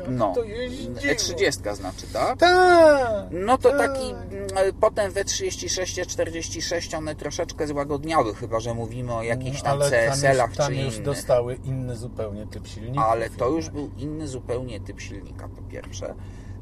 No, 0.08 0.32
to 0.34 0.44
jeździło. 0.44 0.94
E30 0.96 1.74
znaczy, 1.74 2.06
tak? 2.12 2.38
Tak! 2.38 3.24
No 3.30 3.58
to 3.58 3.70
tak. 3.70 3.78
taki 3.92 4.10
mm, 4.10 4.74
potem 4.80 5.12
we 5.12 5.24
36, 5.24 6.00
46 6.06 6.94
one 6.94 7.14
troszeczkę 7.14 7.66
złagodniały, 7.66 8.34
chyba 8.34 8.60
że 8.60 8.74
mówimy 8.74 9.14
o 9.14 9.22
jakichś 9.22 9.62
tam 9.62 9.78
No, 9.78 9.84
Ale 9.84 10.06
tam 10.06 10.14
CSL-ach 10.14 10.48
już, 10.50 10.58
tam 10.58 10.66
czy 10.72 10.74
już 10.74 10.94
innych. 10.94 11.04
dostały 11.06 11.54
inny 11.64 11.96
zupełnie 11.96 12.46
typ 12.46 12.66
silnika. 12.68 13.06
Ale 13.06 13.30
to 13.30 13.48
już 13.48 13.68
był 13.70 13.90
inny 13.98 14.28
zupełnie 14.28 14.80
typ 14.80 15.00
silnika, 15.00 15.48
po 15.48 15.62
pierwsze. 15.62 16.14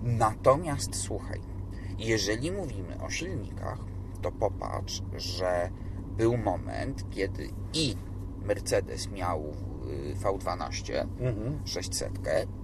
Natomiast 0.02 0.96
słuchaj, 0.96 1.40
jeżeli 1.98 2.52
mówimy 2.52 3.00
o 3.02 3.10
silnikach, 3.10 3.78
to 4.22 4.32
popatrz, 4.32 5.02
że 5.16 5.70
był 6.16 6.36
moment, 6.36 7.04
kiedy 7.10 7.48
i 7.72 7.96
Mercedes 8.44 9.10
miał 9.10 9.44
y, 9.86 10.14
V12 10.14 11.06
Mhm. 11.20 11.58
600 11.64 12.12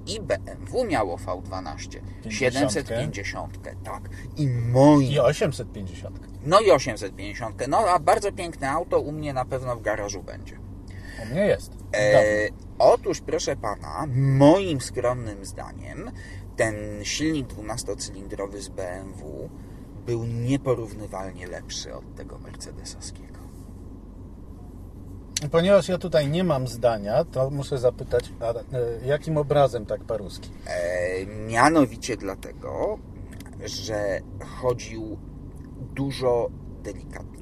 i 0.07 0.21
BMW 0.21 0.85
miało 0.85 1.17
V12 1.17 2.01
Pięćdziesiątkę. 2.23 2.71
750, 2.71 3.59
tak. 3.85 4.09
I 4.37 4.49
moi 4.49 5.13
I 5.13 5.21
850. 5.21 6.21
no 6.47 6.61
i 6.61 6.71
850. 6.71 7.63
No 7.69 7.79
a 7.79 7.99
bardzo 7.99 8.33
piękne 8.33 8.71
auto 8.71 9.01
u 9.01 9.13
mnie 9.13 9.33
na 9.33 9.45
pewno 9.45 9.77
w 9.77 9.83
garażu 9.83 10.23
będzie. 10.23 10.59
U 11.23 11.27
mnie 11.27 11.47
jest. 11.47 11.73
E, 11.95 12.25
otóż, 12.79 13.21
proszę 13.21 13.57
pana, 13.57 14.07
moim 14.15 14.81
skromnym 14.81 15.45
zdaniem, 15.45 16.11
ten 16.57 17.05
silnik 17.05 17.47
12-cylindrowy 17.47 18.61
z 18.61 18.69
BMW 18.69 19.51
był 20.07 20.25
nieporównywalnie 20.25 21.47
lepszy 21.47 21.95
od 21.95 22.15
tego 22.15 22.39
mercedesowskiego. 22.39 23.35
Ponieważ 25.51 25.89
ja 25.89 25.99
tutaj 25.99 26.29
nie 26.29 26.45
mam 26.45 26.69
zdania, 26.69 27.25
to 27.25 27.51
muszę 27.51 27.79
zapytać, 27.79 28.33
e, 28.73 29.07
jakim 29.07 29.37
obrazem 29.37 29.87
tak 29.87 30.05
paruski? 30.05 30.51
E, 30.67 31.27
mianowicie 31.27 32.17
dlatego, 32.17 32.99
że 33.67 34.21
chodził 34.47 35.19
dużo 35.95 36.51
delikatniej. 36.83 37.34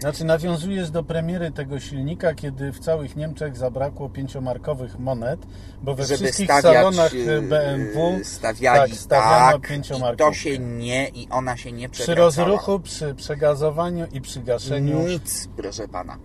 Znaczy 0.00 0.24
nawiązujesz 0.24 0.90
do 0.90 1.04
premiery 1.04 1.50
tego 1.50 1.80
silnika, 1.80 2.34
kiedy 2.34 2.72
w 2.72 2.78
całych 2.78 3.16
Niemczech 3.16 3.56
zabrakło 3.56 4.08
pięciomarkowych 4.08 4.98
monet, 4.98 5.46
bo 5.82 5.94
we 5.94 6.04
wszystkich 6.04 6.32
stawiać 6.44 6.62
salonach 6.62 7.12
e, 7.14 7.42
BMW 7.42 8.24
stawiali 8.24 8.92
tak, 8.92 9.00
stawiano 9.00 9.58
tak, 10.00 10.16
to 10.16 10.32
się 10.32 10.58
nie 10.58 11.08
i 11.08 11.28
ona 11.30 11.56
się 11.56 11.72
nie 11.72 11.88
przy 11.88 12.02
przewracała. 12.02 12.26
rozruchu, 12.26 12.80
przy 12.80 13.14
przegazowaniu 13.14 14.06
i 14.12 14.20
przy 14.20 14.40
gaszeniu. 14.40 14.98
Nic, 15.06 15.48
proszę 15.56 15.88
pana. 15.88 16.18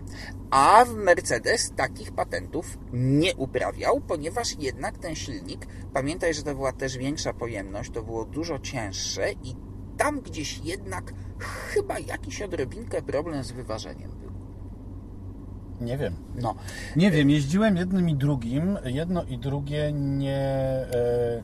A 0.50 0.84
w 0.84 0.94
Mercedes 0.94 1.72
takich 1.76 2.12
patentów 2.12 2.78
nie 2.92 3.34
uprawiał, 3.34 4.00
ponieważ 4.00 4.58
jednak 4.58 4.98
ten 4.98 5.14
silnik, 5.14 5.66
pamiętaj, 5.94 6.34
że 6.34 6.42
to 6.42 6.54
była 6.54 6.72
też 6.72 6.98
większa 6.98 7.32
pojemność, 7.32 7.90
to 7.90 8.02
było 8.02 8.24
dużo 8.24 8.58
cięższe 8.58 9.32
i 9.32 9.65
tam 9.96 10.20
gdzieś 10.20 10.60
jednak 10.64 11.12
chyba 11.40 11.98
jakiś 11.98 12.42
odrobinkę 12.42 13.02
problem 13.02 13.44
z 13.44 13.52
wyważeniem 13.52 14.10
był. 14.10 14.30
Nie 15.80 15.98
wiem. 15.98 16.16
No, 16.34 16.54
Nie 16.96 17.10
wiem, 17.10 17.30
jeździłem 17.30 17.76
jednym 17.76 18.08
i 18.08 18.14
drugim. 18.14 18.78
Jedno 18.84 19.24
i 19.24 19.38
drugie 19.38 19.92
nie, 19.92 20.36
e, 20.94 21.42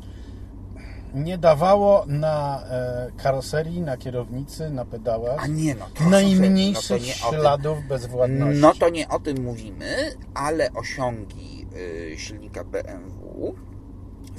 nie 1.14 1.38
dawało 1.38 2.04
na 2.06 2.62
e, 2.70 3.10
karoserii, 3.16 3.80
na 3.80 3.96
kierownicy, 3.96 4.70
na 4.70 4.84
pedałach 4.84 5.44
a 5.44 5.46
nie 5.46 5.74
no, 5.74 5.86
to 5.94 6.04
najmniejszych 6.10 7.02
no 7.02 7.12
to 7.20 7.28
o 7.28 7.30
tym. 7.30 7.40
śladów 7.40 7.78
bezwładności. 7.88 8.60
No 8.60 8.74
to 8.74 8.88
nie 8.88 9.08
o 9.08 9.18
tym 9.18 9.42
mówimy, 9.42 9.96
ale 10.34 10.72
osiągi 10.72 11.66
y, 12.12 12.18
silnika 12.18 12.64
BMW 12.64 13.54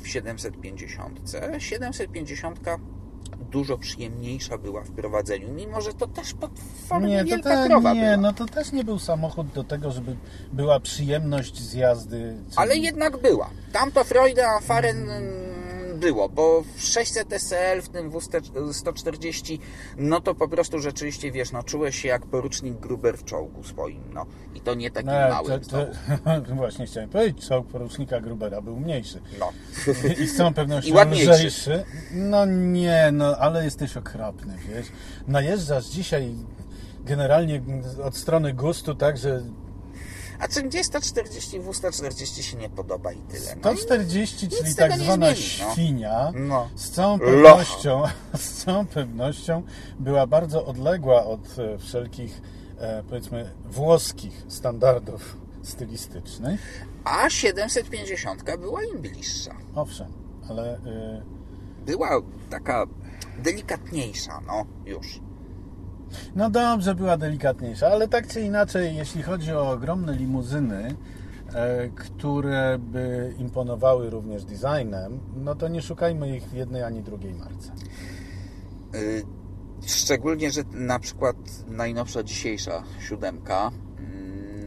w 0.04 0.08
750. 0.08 1.21
750 1.58 2.60
dużo 3.52 3.78
przyjemniejsza 3.78 4.58
była 4.58 4.82
w 4.82 4.91
prowadzeniu, 4.91 5.54
mimo 5.54 5.82
że 5.82 5.93
to 5.93 6.08
też 6.08 6.34
pod 6.34 6.52
formą 6.88 7.08
nie, 7.08 7.24
wielka 7.24 7.50
te, 7.50 7.67
krowa 7.67 7.93
nie, 7.93 8.02
była. 8.02 8.17
no 8.17 8.34
to 8.34 8.46
też 8.46 8.72
nie 8.72 8.84
był 8.84 9.00
samochód 9.00 9.48
do 9.48 9.63
tego, 9.63 9.91
żeby 9.91 10.15
była 10.54 10.80
przyjemność 10.80 11.62
z 11.62 11.74
jazdy. 11.74 12.36
Ale 12.56 12.78
jednak 12.78 13.17
była. 13.17 13.50
Tamto 13.72 14.04
Freude 14.04 14.48
a 14.48 14.60
Fahren 14.60 15.10
mm, 15.10 15.53
było, 16.04 16.30
bo 16.30 16.63
w 16.76 16.82
600 16.82 17.34
SL, 17.34 17.82
w 17.82 17.89
tym 17.89 18.12
W140, 18.12 19.60
no 19.98 20.22
to 20.22 20.36
po 20.36 20.48
prostu 20.48 20.80
rzeczywiście, 20.80 21.32
wiesz, 21.32 21.52
no 21.52 21.63
czułeś 21.63 21.96
się 22.02 22.08
jak 22.08 22.26
porucznik 22.26 22.80
Gruber 22.80 23.18
w 23.18 23.24
czołgu 23.24 23.63
swoim, 23.63 24.02
no. 24.13 24.26
I 24.56 24.62
to 24.62 24.74
nie 24.74 24.92
taki 24.92 25.08
No, 25.08 25.13
mały. 25.30 25.60
to, 25.60 25.60
to, 25.60 26.56
właśnie 26.56 26.86
chciałem 26.86 27.10
powiedzieć, 27.10 27.48
czołg 27.48 27.68
porucznika 27.68 28.22
Grubera 28.22 28.62
był 28.62 28.80
mniejszy. 28.80 29.22
No. 29.39 29.50
I 30.24 30.28
z 30.28 30.38
całą 30.38 30.54
pewnością 30.54 30.89
I 30.94 30.94
ładniejszy. 30.94 31.32
lżejszy. 31.32 31.84
No 32.12 32.46
nie, 32.46 33.10
no 33.13 33.38
ale 33.38 33.66
jesteś 33.66 33.98
okropny, 33.98 34.58
wiesz. 34.70 34.88
Najeżdżasz 35.28 35.86
dzisiaj 35.86 36.36
generalnie 37.06 37.62
od 38.04 38.18
strony 38.18 38.54
gustu, 38.54 38.96
tak, 38.96 39.18
że 39.18 39.42
A 40.43 40.47
czym 40.47 40.69
gdzie 40.69 40.84
140 40.84 41.60
w 41.60 41.75
140 41.75 42.43
się 42.43 42.58
nie 42.58 42.69
podoba 42.69 43.12
i 43.12 43.17
tyle. 43.17 43.56
No, 43.56 43.75
140, 43.77 44.45
nic 44.45 44.58
czyli 44.58 44.75
tak 44.75 44.97
zwana 44.97 45.25
zmieni, 45.36 45.47
no. 45.62 45.73
świnia, 45.73 46.32
No. 46.36 46.69
z 46.75 46.89
całą 46.89 47.19
pewnością, 47.19 48.03
z 48.38 48.63
całą 48.63 48.86
pewnością 48.86 49.63
była 49.99 50.27
bardzo 50.27 50.65
odległa 50.65 51.25
od 51.25 51.60
e, 51.60 51.77
wszelkich, 51.77 52.41
e, 52.77 53.03
powiedzmy, 53.10 53.51
włoskich 53.65 54.45
standardów 54.47 55.38
stylistycznych. 55.63 56.86
A 57.03 57.29
750 57.29 58.43
była 58.60 58.84
im 58.84 59.01
bliższa. 59.01 59.56
Owszem, 59.75 60.13
ale 60.49 60.73
e, 60.73 61.23
Była 61.86 62.21
taka 62.49 62.86
delikatniejsza, 63.39 64.41
no 64.47 64.65
już. 64.86 65.19
No 66.36 66.49
dobrze, 66.49 66.95
była 66.95 67.17
delikatniejsza, 67.17 67.88
ale 67.88 68.08
tak 68.08 68.28
czy 68.28 68.41
inaczej, 68.41 68.95
jeśli 68.95 69.23
chodzi 69.23 69.54
o 69.54 69.71
ogromne 69.71 70.15
limuzyny, 70.15 70.95
e, 71.54 71.89
które 71.89 72.80
by 72.80 73.34
imponowały 73.38 74.10
również 74.10 74.45
designem, 74.45 75.19
no 75.36 75.56
to 75.56 75.67
nie 75.67 75.82
szukajmy 75.82 76.38
ich 76.38 76.43
w 76.43 76.54
jednej 76.54 76.84
ani 76.84 77.04
drugiej 77.04 77.34
marce. 77.34 77.71
Y, 78.95 79.23
Szczególnie, 79.86 80.52
że 80.52 80.62
na 80.71 80.99
przykład 80.99 81.36
najnowsza 81.67 82.23
dzisiejsza 82.23 82.84
siódemka, 82.99 83.71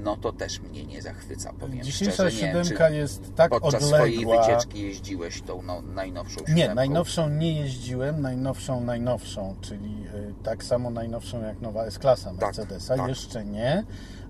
no 0.06 0.16
to 0.16 0.32
też 0.32 0.60
mnie 0.60 0.86
nie 0.86 1.02
zachwyca, 1.02 1.52
powiem 1.52 1.82
Dzisiejsza 1.82 2.30
szczerze. 2.30 2.30
Siódemka 2.30 2.90
jest 2.90 3.34
tak 3.34 3.50
podczas 3.50 3.74
odległa. 3.74 3.98
swojej 3.98 4.26
wycieczki 4.26 4.82
jeździłeś 4.82 5.42
tą 5.42 5.62
no, 5.62 5.82
najnowszą 5.82 6.38
siódemką? 6.38 6.54
Nie, 6.54 6.74
najnowszą 6.74 7.28
nie 7.28 7.60
jeździłem, 7.60 8.20
najnowszą, 8.20 8.80
najnowszą, 8.80 9.56
czyli 9.60 10.06
y, 10.14 10.34
tak 10.42 10.64
samo 10.64 10.90
najnowszą 10.90 11.42
jak 11.42 11.60
nowa 11.60 11.84
S-klasa 11.84 12.32
Mercedesa, 12.32 12.96
tak. 12.96 13.08
jeszcze 13.08 13.44
nie, 13.44 13.84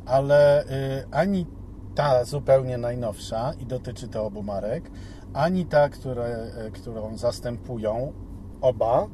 ale 0.07 0.65
y, 0.65 0.69
ani 1.11 1.47
ta 1.95 2.25
zupełnie 2.25 2.79
najnowsza 2.79 3.53
i 3.61 3.67
dotyczy 3.67 4.09
to 4.09 4.25
obu 4.25 4.43
marek, 4.43 4.91
ani 5.33 5.67
ta, 5.67 5.89
które, 5.89 6.51
y, 6.67 6.71
którą 6.71 7.19
zastępują 7.19 8.13
oba, 8.61 9.07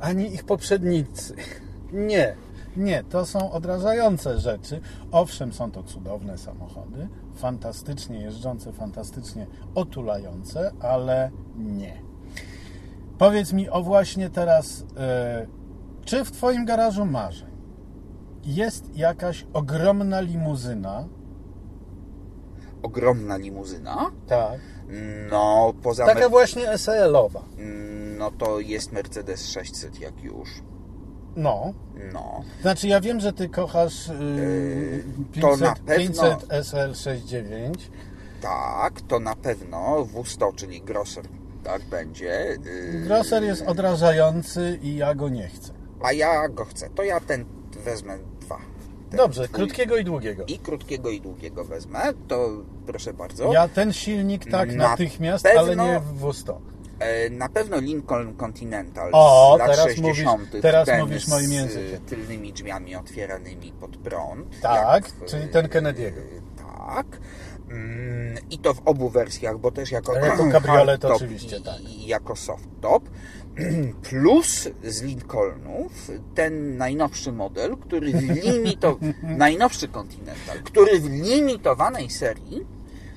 ani 0.00 0.34
ich 0.34 0.44
poprzednicy. 0.44 1.34
Nie, 1.92 2.36
nie, 2.76 3.04
to 3.04 3.26
są 3.26 3.52
odrażające 3.52 4.38
rzeczy. 4.38 4.80
Owszem, 5.12 5.52
są 5.52 5.70
to 5.70 5.82
cudowne 5.82 6.38
samochody, 6.38 7.08
fantastycznie 7.34 8.20
jeżdżące, 8.20 8.72
fantastycznie 8.72 9.46
otulające, 9.74 10.72
ale 10.80 11.30
nie. 11.56 12.02
Powiedz 13.18 13.52
mi 13.52 13.70
o 13.70 13.82
właśnie 13.82 14.30
teraz, 14.30 14.84
e, 14.96 15.46
czy 16.04 16.24
w 16.24 16.30
Twoim 16.30 16.64
garażu 16.64 17.06
marzeń 17.06 17.50
jest 18.44 18.96
jakaś 18.96 19.46
ogromna 19.52 20.20
limuzyna? 20.20 21.08
Ogromna 22.82 23.36
limuzyna? 23.36 24.10
Tak. 24.26 24.60
No, 25.30 25.72
poza... 25.82 26.06
Taka 26.06 26.28
właśnie 26.28 26.68
SL-owa. 26.68 27.42
no 28.18 28.30
to 28.30 28.60
jest 28.60 28.92
Mercedes 28.92 29.48
600 29.48 30.00
jak 30.00 30.22
już. 30.22 30.48
No. 31.36 31.72
No. 32.12 32.44
Znaczy 32.62 32.88
ja 32.88 33.00
wiem, 33.00 33.20
że 33.20 33.32
Ty 33.32 33.48
kochasz 33.48 34.08
yy, 34.08 35.04
Yy, 35.36 35.40
to 35.42 35.56
na 35.56 35.74
500, 35.74 35.84
pewno. 35.86 36.22
500 36.36 36.48
SL69. 36.48 37.72
Tak, 38.40 39.00
to 39.00 39.20
na 39.20 39.36
pewno 39.36 40.06
W100, 40.14 40.54
czyli 40.54 40.82
Grosser, 40.82 41.24
tak 41.64 41.82
będzie. 41.84 42.56
Yy, 42.92 43.00
Grosser 43.00 43.42
jest 43.42 43.62
odrażający 43.66 44.78
i 44.82 44.96
ja 44.96 45.14
go 45.14 45.28
nie 45.28 45.48
chcę. 45.48 45.72
A 46.02 46.12
ja 46.12 46.48
go 46.48 46.64
chcę. 46.64 46.90
To 46.94 47.02
ja 47.02 47.20
ten 47.20 47.44
wezmę 47.84 48.18
dwa. 48.40 48.58
Ten 49.10 49.16
Dobrze, 49.18 49.44
twój. 49.44 49.54
krótkiego 49.54 49.96
i 49.96 50.04
długiego. 50.04 50.44
I 50.46 50.58
krótkiego 50.58 51.10
i 51.10 51.20
długiego 51.20 51.64
wezmę. 51.64 51.98
To 52.28 52.48
proszę 52.86 53.12
bardzo. 53.12 53.52
Ja 53.52 53.68
ten 53.68 53.92
silnik 53.92 54.50
tak 54.50 54.74
Na 54.74 54.88
natychmiast, 54.88 55.44
pewno- 55.44 55.60
ale 55.60 55.76
nie 55.76 56.00
w 56.00 56.20
W100. 56.22 56.54
E, 57.00 57.30
Na 57.30 57.48
pewno 57.48 57.78
Lincoln 57.80 58.36
Continental 58.36 59.10
O, 59.12 59.52
z 59.56 59.58
lat 59.58 59.70
teraz 59.70 59.86
60. 59.86 60.40
mówisz- 60.42 60.62
teraz 60.62 60.86
ten 60.86 61.00
mówisz 61.00 61.24
z 61.24 61.28
moim 61.28 61.50
e, 61.50 61.54
językiem. 61.54 62.00
tylnymi 62.06 62.52
drzwiami 62.52 62.96
otwieranymi 62.96 63.72
pod 63.80 63.96
prąd. 63.96 64.60
Tak, 64.60 65.08
w, 65.08 65.24
czyli 65.24 65.48
ten 65.48 65.66
Kennedy'ego. 65.66 66.18
e, 66.18 66.40
Tak. 66.86 67.06
Mm, 67.70 68.38
I 68.50 68.58
to 68.58 68.74
w 68.74 68.80
obu 68.84 69.08
wersjach, 69.08 69.58
bo 69.58 69.70
też 69.70 69.90
jako, 69.90 70.14
jako 70.14 70.50
kabriolet 70.50 70.88
hardtop 71.02 71.12
oczywiście, 71.12 71.56
i, 71.56 71.62
tak. 71.62 71.80
i 71.80 72.06
jako 72.06 72.36
softtop. 72.36 73.02
Plus 74.10 74.68
z 74.84 75.02
Lincolnów 75.02 76.10
ten 76.34 76.76
najnowszy 76.76 77.32
model, 77.32 77.76
który 77.76 78.12
w 78.12 78.22
limito... 78.44 78.98
najnowszy 79.22 79.88
Continental, 79.88 80.58
który 80.64 81.00
w 81.00 81.10
limitowanej 81.10 82.10
serii 82.10 82.66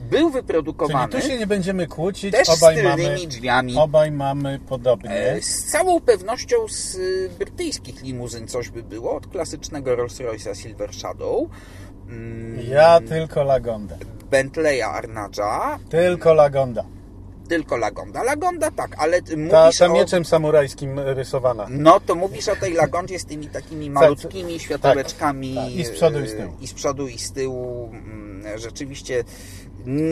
był 0.03 0.19
Czyli 0.19 0.33
wyprodukowany 0.33 1.11
tu 1.11 1.21
się 1.21 1.37
nie 1.39 1.47
będziemy 1.47 1.87
kłócić, 1.87 2.31
też 2.31 2.47
z 2.47 2.63
obaj 2.63 2.75
tylnymi 2.75 3.03
mamy, 3.15 3.27
drzwiami. 3.27 3.75
obaj 3.77 4.11
mamy 4.11 4.59
podobnie. 4.69 5.11
E, 5.11 5.41
Z 5.41 5.63
całą 5.71 6.01
pewnością 6.01 6.55
z 6.67 6.95
y, 6.95 7.29
brytyjskich 7.39 8.03
limuzyn 8.03 8.47
coś 8.47 8.69
by 8.69 8.83
było, 8.83 9.15
od 9.15 9.27
klasycznego 9.27 9.95
Rolls-Royce'a 9.95 10.55
Silver 10.55 10.93
Shadow, 10.95 11.49
mm, 12.09 12.59
Ja 12.69 12.99
tylko 13.01 13.43
Lagonda. 13.43 13.95
Bentleya 14.31 14.81
Arnadża, 14.81 15.79
Tylko 15.89 16.33
Lagonda. 16.33 16.83
Tylko 17.49 17.77
Lagonda. 17.77 18.23
Lagonda 18.23 18.71
tak, 18.71 18.95
ale 18.97 19.21
Ta, 19.21 19.35
mówisz 19.37 19.77
ta 19.77 19.85
o... 19.85 19.93
mieczem 19.93 20.25
samurajskim 20.25 20.99
rysowana. 20.99 21.65
No 21.69 21.99
to 21.99 22.15
mówisz 22.15 22.47
o 22.47 22.55
tej 22.55 22.73
Lagondzie 22.73 23.19
z 23.19 23.25
tymi 23.25 23.47
takimi 23.47 23.89
malutkimi 23.89 24.59
światełeczkami. 24.59 25.55
tak. 25.55 25.69
I 25.71 25.85
z 25.85 25.89
przodu, 25.91 26.19
i 26.19 26.27
z 26.27 26.35
tyłu. 26.35 26.53
I 26.61 26.67
z 26.67 26.73
przodu, 26.73 27.07
i 27.07 27.17
z 27.19 27.31
tyłu. 27.31 27.89
mm, 27.93 28.59
Rzeczywiście... 28.59 29.23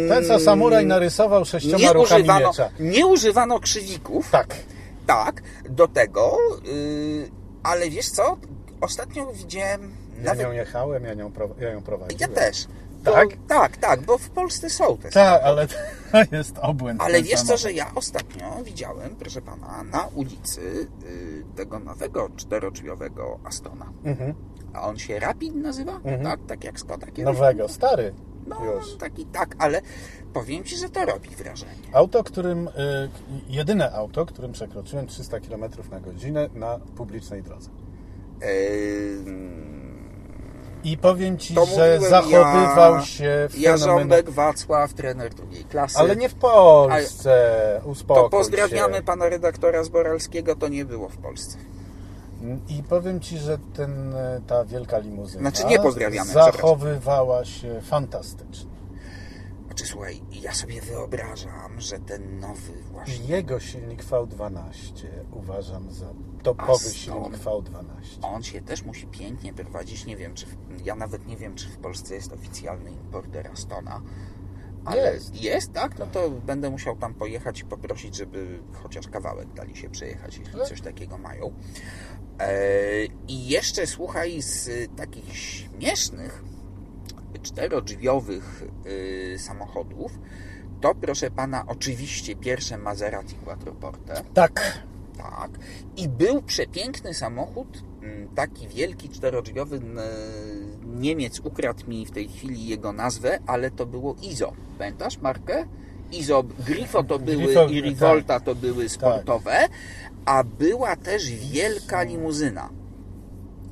Ten, 0.09 0.25
co 0.25 0.39
samuraj 0.39 0.85
narysował 0.85 1.45
sześcioma 1.45 1.77
nie 1.77 1.93
ruchami 1.93 2.21
używano, 2.21 2.47
miecza. 2.47 2.69
nie 2.79 3.05
używano 3.07 3.59
krzywików. 3.59 4.31
Tak. 4.31 4.55
Tak, 5.07 5.41
do 5.69 5.87
tego, 5.87 6.37
yy, 6.63 7.29
ale 7.63 7.89
wiesz 7.89 8.09
co? 8.09 8.37
Ostatnio 8.81 9.31
widziałem. 9.33 9.91
Ja 10.17 10.23
Nawet, 10.23 10.41
nią 10.45 10.51
jechałem, 10.51 11.03
ja, 11.03 11.13
nią, 11.13 11.31
ja 11.59 11.69
ją 11.69 11.81
prowadziłem. 11.81 12.19
ja 12.19 12.27
też. 12.41 12.67
Bo, 13.03 13.11
Tak? 13.11 13.29
Tak, 13.47 13.77
tak, 13.77 14.01
bo 14.01 14.17
w 14.17 14.29
Polsce 14.29 14.69
są 14.69 14.97
te 14.97 15.09
Tak, 15.09 15.41
ale 15.43 15.67
to 15.67 15.75
jest 16.37 16.57
obłęd. 16.61 17.01
Ale 17.01 17.23
wiesz 17.23 17.31
co, 17.39 17.45
samochód. 17.45 17.61
że 17.61 17.73
ja 17.73 17.91
ostatnio 17.95 18.63
widziałem, 18.63 19.15
proszę 19.15 19.41
pana, 19.41 19.83
na 19.83 20.07
ulicy 20.15 20.61
yy, 20.61 21.43
tego 21.55 21.79
nowego 21.79 22.29
czterodrzwiowego 22.35 23.39
Astona. 23.43 23.93
Mhm. 24.03 24.33
A 24.73 24.81
on 24.87 24.97
się 24.99 25.19
Rapid 25.19 25.55
nazywa? 25.55 25.91
Mhm. 25.95 26.23
Tak, 26.23 26.39
tak 26.47 26.63
jak 26.63 26.79
Skoda 26.79 27.07
kiedyś. 27.07 27.25
Nowego, 27.25 27.67
stary 27.69 28.13
No, 28.47 28.65
już. 28.65 28.95
taki 28.97 29.25
tak, 29.25 29.55
ale 29.59 29.81
powiem 30.33 30.63
ci, 30.63 30.77
że 30.77 30.89
to 30.89 31.05
robi 31.05 31.29
wrażenie. 31.29 31.71
Auto, 31.93 32.23
którym, 32.23 32.67
y, 32.67 32.71
jedyne 33.49 33.91
auto, 33.91 34.25
którym 34.25 34.51
przekroczyłem 34.51 35.07
300 35.07 35.39
km 35.39 35.63
na 35.91 35.99
godzinę 35.99 36.49
na 36.55 36.79
publicznej 36.79 37.43
drodze. 37.43 37.69
Yy, 38.41 38.47
I 40.83 40.97
powiem 40.97 41.37
Ci, 41.37 41.55
To 41.55 41.65
że 41.65 41.99
zachowywał 42.09 42.95
ja- 42.95 43.01
się 43.05 43.47
Jarząbek 43.57 44.29
Wacław, 44.29 44.93
trener 44.93 45.33
drugiej 45.33 45.63
klasy. 45.63 45.99
Ale 45.99 46.15
nie 46.15 46.29
w 46.29 46.35
Polsce, 46.35 47.81
uspokój 47.85 48.23
To 48.23 48.29
pozdrawiamy 48.29 48.95
się. 48.95 49.01
pana 49.03 49.29
redaktora 49.29 49.83
Zboralskiego, 49.83 50.55
to 50.55 50.67
nie 50.67 50.85
było 50.85 51.09
w 51.09 51.17
Polsce. 51.17 51.57
I 52.69 52.83
powiem 52.83 53.19
Ci, 53.19 53.37
że 53.37 53.57
ten, 53.73 54.13
e, 54.13 54.41
ta 54.47 54.65
wielka 54.65 54.97
limuzyna 54.97 55.41
Znaczy, 55.49 55.65
nie 55.65 55.79
pozdrawiamy, 55.79 56.31
zachowywała 56.33 57.45
się 57.45 57.81
fantastycznie. 57.81 58.71
Znaczy 59.65 59.85
słuchaj, 59.85 60.21
ja 60.41 60.53
sobie 60.53 60.81
wyobrażam, 60.81 61.81
że 61.81 61.99
ten 61.99 62.39
nowy 62.39 62.73
właśnie 62.91 63.25
Jego 63.25 63.59
silnik 63.59 64.03
V12 64.03 65.07
uważam 65.33 65.91
za 65.91 66.05
topowy 66.43 66.89
silnik 66.89 67.37
V12. 67.37 67.83
on 68.21 68.43
się 68.43 68.61
też 68.61 68.83
musi 68.83 69.07
pięknie 69.07 69.53
prowadzić. 69.53 70.05
Nie 70.05 70.17
wiem, 70.17 70.33
czy 70.33 70.45
w, 70.45 70.55
ja 70.85 70.95
nawet 70.95 71.27
nie 71.27 71.37
wiem, 71.37 71.55
czy 71.55 71.69
w 71.69 71.77
Polsce 71.77 72.15
jest 72.15 72.33
oficjalny 72.33 72.91
importer 72.91 73.47
Astona. 73.47 74.01
Ale 74.85 75.13
Jest. 75.13 75.41
jest, 75.43 75.73
tak? 75.73 75.99
No 75.99 76.05
to 76.07 76.29
będę 76.29 76.69
musiał 76.69 76.95
tam 76.95 77.13
pojechać 77.13 77.59
i 77.59 77.65
poprosić, 77.65 78.15
żeby 78.15 78.59
chociaż 78.73 79.07
kawałek 79.07 79.53
dali 79.53 79.75
się 79.75 79.89
przejechać, 79.89 80.37
jeśli 80.37 80.53
Tak. 80.59 80.67
coś 80.67 80.81
takiego 80.81 81.17
mają. 81.17 81.53
E, 82.39 82.53
I 83.27 83.47
jeszcze 83.47 83.87
słuchaj, 83.87 84.41
z 84.41 84.69
takich 84.95 85.37
śmiesznych 85.37 86.43
czterodrzwiowych 87.41 88.63
y, 88.85 89.35
samochodów, 89.39 90.19
to 90.81 90.95
proszę 90.95 91.31
pana, 91.31 91.63
oczywiście 91.67 92.35
pierwsze 92.35 92.77
Maserati 92.77 93.35
Quattroporte. 93.35 94.23
Tak, 94.33 94.83
Tak. 95.21 95.51
I 95.97 96.09
był 96.09 96.41
przepiękny 96.41 97.13
samochód, 97.13 97.83
mm, 98.01 98.27
taki 98.35 98.67
wielki, 98.67 99.09
czterodrzwiowy. 99.09 99.81
Niemiec 100.85 101.39
ukradł 101.39 101.89
mi 101.89 102.05
w 102.05 102.11
tej 102.11 102.27
chwili 102.27 102.67
jego 102.67 102.91
nazwę, 102.91 103.39
ale 103.47 103.71
to 103.71 103.85
było 103.85 104.15
Izo. 104.21 104.53
Pamiętasz 104.77 105.17
markę? 105.17 105.65
Izo, 106.11 106.43
Grifo 106.43 107.03
to 107.03 107.19
były 107.19 107.43
Grifo, 107.45 107.65
i 107.67 107.75
tak. 107.75 107.85
Rivolta 107.85 108.39
to 108.39 108.55
były 108.55 108.89
sportowe, 108.89 109.67
a 110.25 110.43
była 110.43 110.95
też 110.95 111.31
wielka 111.31 112.03
limuzyna. 112.03 112.69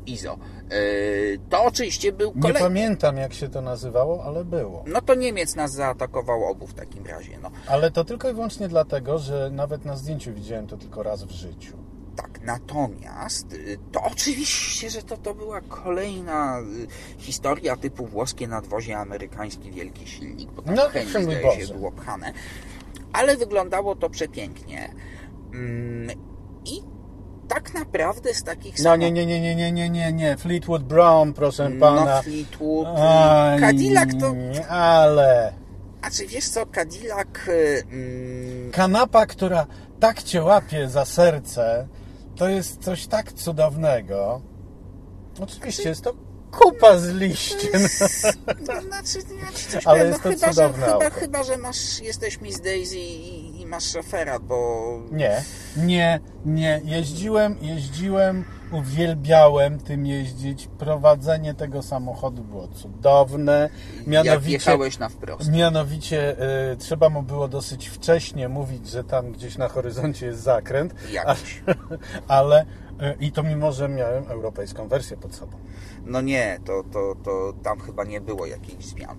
Izo. 0.06 0.38
Yy, 0.70 1.40
To 1.50 1.64
oczywiście 1.64 2.12
był 2.12 2.32
nie 2.36 2.42
kolej. 2.42 2.64
pamiętam 2.64 3.18
jak 3.18 3.34
się 3.34 3.50
to 3.50 3.62
nazywało, 3.62 4.24
ale 4.24 4.46
było. 4.46 4.84
No 4.88 5.02
to 5.02 5.16
Niemiec 5.16 5.56
nas 5.56 5.72
zaatakował 5.74 6.46
obu 6.46 6.68
w 6.68 6.74
takim 6.74 7.06
razie. 7.06 7.38
No. 7.42 7.52
Ale 7.68 7.92
to 7.92 8.06
tylko 8.06 8.30
i 8.30 8.34
wyłącznie 8.34 8.68
dlatego, 8.68 9.20
że 9.20 9.50
nawet 9.54 9.86
na 9.86 9.96
zdjęciu 9.96 10.34
widziałem 10.34 10.68
to 10.68 10.78
tylko 10.78 11.04
raz 11.04 11.24
w 11.24 11.32
życiu. 11.32 11.78
Tak, 12.16 12.40
natomiast 12.44 13.54
y, 13.54 13.78
to 13.92 14.02
oczywiście, 14.04 14.90
że 14.90 15.02
to, 15.04 15.18
to 15.18 15.34
była 15.34 15.62
kolejna 15.62 16.60
y, 16.60 16.88
historia 17.18 17.76
typu 17.78 18.06
włoskie 18.06 18.48
nadwozie, 18.48 18.98
amerykański 18.98 19.72
wielki 19.72 20.08
silnik, 20.08 20.52
bo 20.52 20.62
tam 20.62 20.76
No, 20.76 20.90
chęć 20.90 21.10
zdaje 21.10 21.68
się 21.68 21.74
było 21.74 21.92
pchane. 21.92 22.34
Ale 23.14 23.38
wyglądało 23.38 23.96
to 23.96 24.10
przepięknie. 24.10 24.94
Tak 27.50 27.74
naprawdę 27.74 28.34
z 28.34 28.44
takich 28.44 28.80
No 28.84 28.96
nie, 28.96 29.12
nie, 29.12 29.26
nie, 29.26 29.42
nie, 29.42 29.56
nie, 29.56 29.72
nie, 29.72 29.90
nie, 29.90 30.14
nie. 30.14 30.38
Fleetwood 30.38 30.84
Brown, 30.84 31.34
proszę 31.34 31.70
No 31.70 31.80
pana. 31.80 32.22
Fleetwood, 32.22 32.88
y, 32.88 33.02
Aj, 33.02 33.60
Cadillac 33.60 34.10
to... 34.20 34.34
Ale... 34.70 35.54
A 36.02 36.10
czy 36.12 36.28
wiesz 36.28 36.50
co, 36.50 36.66
Cadillac... 36.66 37.28
y, 37.48 37.84
mm, 37.92 38.72
Kanapa, 38.72 39.26
która 39.26 39.68
tak 40.00 40.24
cię 40.24 40.44
łapie 40.44 40.90
za 40.90 41.06
serce, 41.06 41.88
to 42.36 42.50
jest 42.50 42.84
coś 42.84 43.08
tak 43.08 43.34
cudownego. 43.34 44.42
Oczywiście 45.40 45.90
jest 45.90 46.02
to 46.04 46.14
kupa 46.52 46.98
z 46.98 47.08
liściem. 47.10 47.82
No, 48.68 48.82
znaczy, 48.82 49.20
ci 49.56 49.66
coś 49.72 49.88
Ale 49.88 50.00
powiem, 50.00 50.12
jest 50.12 50.24
to 50.24 50.30
no, 50.30 50.36
chyba, 50.36 50.48
że, 50.48 50.54
cudowne 50.54 50.86
chyba, 50.86 51.06
auto. 51.06 51.20
chyba, 51.20 51.44
że 51.44 51.58
masz, 51.58 52.00
jesteś 52.02 52.42
Miss 52.42 52.62
Daisy 52.62 52.98
i 52.98 53.39
masz 53.70 53.92
szofera, 53.92 54.40
bo... 54.40 54.86
Nie, 55.12 55.44
nie, 55.78 56.20
nie. 56.46 56.82
Jeździłem, 56.84 57.56
jeździłem, 57.62 58.44
uwielbiałem 58.72 59.80
tym 59.80 60.06
jeździć. 60.06 60.68
Prowadzenie 60.78 61.54
tego 61.54 61.82
samochodu 61.82 62.44
było 62.44 62.68
cudowne. 62.68 63.70
Jak 63.98 64.08
Mianowicie, 64.08 64.52
jechałeś 64.52 64.98
na 65.00 65.10
wprost. 65.10 65.52
mianowicie 65.52 66.36
y, 66.74 66.78
trzeba 66.78 67.10
mu 67.10 67.24
było 67.24 67.48
dosyć 67.48 67.88
wcześnie 67.88 68.50
mówić, 68.50 68.88
że 68.90 69.04
tam 69.04 69.32
gdzieś 69.32 69.58
na 69.58 69.68
horyzoncie 69.68 70.26
jest 70.26 70.42
zakręt. 70.42 70.94
Jakiś. 71.12 71.64
Ale 72.28 72.62
y, 72.62 72.66
i 73.20 73.32
to 73.32 73.44
mimo, 73.44 73.72
że 73.72 73.90
miałem 73.90 74.24
europejską 74.28 74.88
wersję 74.88 75.18
pod 75.18 75.36
sobą. 75.36 75.58
No 76.06 76.22
nie, 76.22 76.60
to, 76.66 76.84
to, 76.94 77.16
to 77.24 77.54
tam 77.64 77.80
chyba 77.80 78.04
nie 78.04 78.22
było 78.22 78.46
jakichś 78.46 78.86
zmian. 78.86 79.18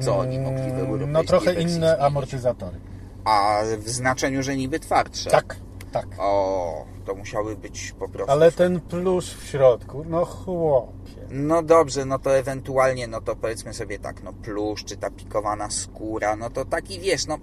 Co 0.00 0.18
oni 0.18 0.38
mogli 0.38 0.62
w 0.62 0.64
Mm, 0.64 0.78
europejskiej 0.80 1.12
No 1.12 1.24
trochę 1.24 1.52
inne 1.52 1.68
zmienić? 1.70 2.00
amortyzatory. 2.00 2.80
A 3.24 3.60
w 3.78 3.88
znaczeniu, 3.88 4.42
że 4.42 4.56
niby 4.56 4.80
twardsze. 4.80 5.30
Tak, 5.30 5.56
tak. 5.92 6.06
O, 6.18 6.84
to 7.06 7.14
musiały 7.14 7.56
być 7.56 7.92
po 7.98 8.08
prostu... 8.08 8.32
Ale 8.32 8.52
ten 8.52 8.80
plusz 8.80 9.34
w 9.34 9.46
środku, 9.46 10.04
no 10.08 10.24
chłopie. 10.24 10.98
No 11.30 11.62
dobrze, 11.62 12.04
no 12.04 12.18
to 12.18 12.36
ewentualnie, 12.36 13.06
no 13.08 13.20
to 13.20 13.36
powiedzmy 13.36 13.74
sobie 13.74 13.98
tak, 13.98 14.22
no 14.22 14.32
plusz, 14.32 14.84
czy 14.84 14.96
ta 14.96 15.10
pikowana 15.10 15.70
skóra, 15.70 16.36
no 16.36 16.50
to 16.50 16.64
taki, 16.64 17.00
wiesz, 17.00 17.26
no, 17.26 17.38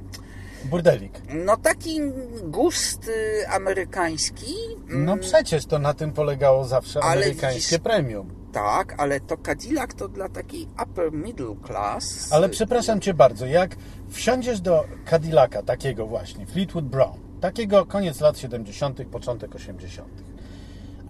Burdelik. 0.66 1.22
no 1.30 1.58
taki 1.58 2.00
gust 2.44 3.08
y, 3.08 3.48
amerykański. 3.50 4.54
mm, 4.90 5.06
No 5.06 5.18
przecież 5.18 5.66
to 5.66 5.80
na 5.80 5.94
tym 5.94 6.12
polegało 6.14 6.66
zawsze 6.66 7.00
Ale 7.04 7.12
amerykańskie 7.26 7.76
widzisz- 7.76 7.80
premium. 7.84 8.45
Tak, 8.56 8.96
ale 8.98 9.20
to 9.20 9.38
Cadillac 9.38 9.96
to 9.96 10.08
dla 10.08 10.30
takiej 10.30 10.68
upper 10.84 11.12
middle 11.12 11.56
class. 11.65 12.34
Ale 12.34 12.50
przepraszam 12.50 13.02
Cię 13.02 13.13
bardzo, 13.13 13.46
jak 13.46 13.76
wsiądziesz 14.10 14.62
do 14.62 14.84
Cadillaca 15.10 15.63
takiego 15.63 16.08
właśnie, 16.08 16.46
Fleetwood 16.46 16.86
Brown, 16.86 17.20
takiego 17.41 17.86
koniec 17.86 18.22
lat 18.22 18.38
70., 18.38 19.08
początek 19.12 19.56
80., 19.56 20.08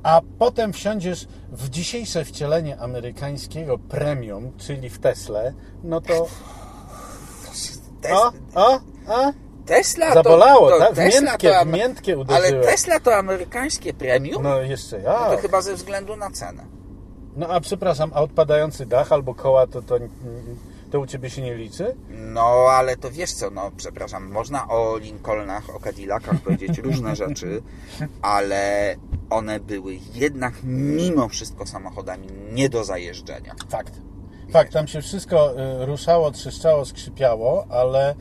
a 0.03 0.21
potem 0.39 0.73
wsiądziesz 0.73 1.27
w 1.51 1.69
dzisiejsze 1.69 2.25
wcielenie 2.25 2.79
amerykańskiego 2.79 3.77
premium, 3.77 4.51
czyli 4.57 4.89
w 4.89 4.99
Tesla, 4.99 5.39
no 5.83 6.01
to 6.01 6.27
Tes- 8.01 8.13
o, 8.13 8.31
o, 8.55 8.79
o, 9.07 9.33
Tesla 9.65 10.13
zabolało, 10.13 10.69
to, 10.69 10.79
to 10.79 10.85
tak? 10.85 10.95
Tesla 10.95 11.21
miętkie, 11.21 11.51
to, 11.51 11.65
miętkie 11.65 12.11
Ale 12.13 12.21
uderzyłem. 12.21 12.63
Tesla 12.63 12.99
to 12.99 13.15
amerykańskie 13.15 13.93
premium? 13.93 14.43
No 14.43 14.61
jeszcze 14.61 14.97
No 14.97 15.03
ja. 15.11 15.29
to 15.29 15.37
chyba 15.37 15.61
ze 15.61 15.75
względu 15.75 16.15
na 16.15 16.31
cenę. 16.31 16.84
No 17.35 17.47
a 17.47 17.59
przepraszam, 17.59 18.11
a 18.13 18.21
odpadający 18.21 18.85
dach 18.85 19.11
albo 19.11 19.33
koła 19.33 19.67
to, 19.67 19.81
to, 19.81 19.97
to 20.91 20.99
u 20.99 21.05
Ciebie 21.07 21.29
się 21.29 21.41
nie 21.41 21.55
liczy? 21.55 21.95
No, 22.09 22.67
ale 22.71 22.97
to 22.97 23.11
wiesz 23.11 23.33
co, 23.33 23.49
no 23.49 23.71
przepraszam, 23.77 24.31
można 24.31 24.67
o 24.67 24.97
Lincolnach, 24.97 25.75
o 25.75 25.79
Cadillacach 25.79 26.39
powiedzieć 26.41 26.77
różne 26.77 27.15
rzeczy, 27.25 27.61
ale 28.21 28.95
one 29.29 29.59
były 29.59 29.97
jednak 30.13 30.53
mimo 30.63 31.29
wszystko 31.29 31.65
samochodami 31.65 32.27
nie 32.51 32.69
do 32.69 32.83
zajeżdżenia. 32.83 33.55
Fakt. 33.69 33.93
Fakt, 34.51 34.73
tam 34.73 34.87
się 34.87 35.01
wszystko 35.01 35.53
y, 35.81 35.85
ruszało, 35.85 36.31
trzeszczało, 36.31 36.85
skrzypiało, 36.85 37.65
ale 37.69 38.15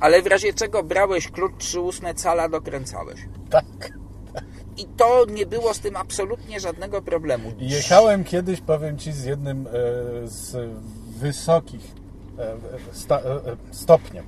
Ale 0.00 0.22
w 0.22 0.26
razie 0.26 0.52
czego 0.52 0.82
brałeś 0.82 1.28
klucz 1.28 1.52
3,8 1.52 2.14
cala, 2.14 2.48
dokręcałeś. 2.48 3.20
tak. 3.50 3.64
I 4.78 4.86
to 4.86 5.24
nie 5.24 5.46
było 5.46 5.74
z 5.74 5.80
tym 5.80 5.96
absolutnie 5.96 6.60
żadnego 6.60 7.02
problemu. 7.02 7.52
Jechałem 7.58 8.24
kiedyś, 8.24 8.60
powiem 8.60 8.98
Ci, 8.98 9.12
z 9.12 9.24
jednym 9.24 9.66
e, 9.66 9.70
z 10.24 10.70
wysokich 11.18 11.94
e, 12.38 12.56
sta, 12.92 13.20
e, 13.20 13.34
e, 13.34 13.56
stopniem 13.70 14.24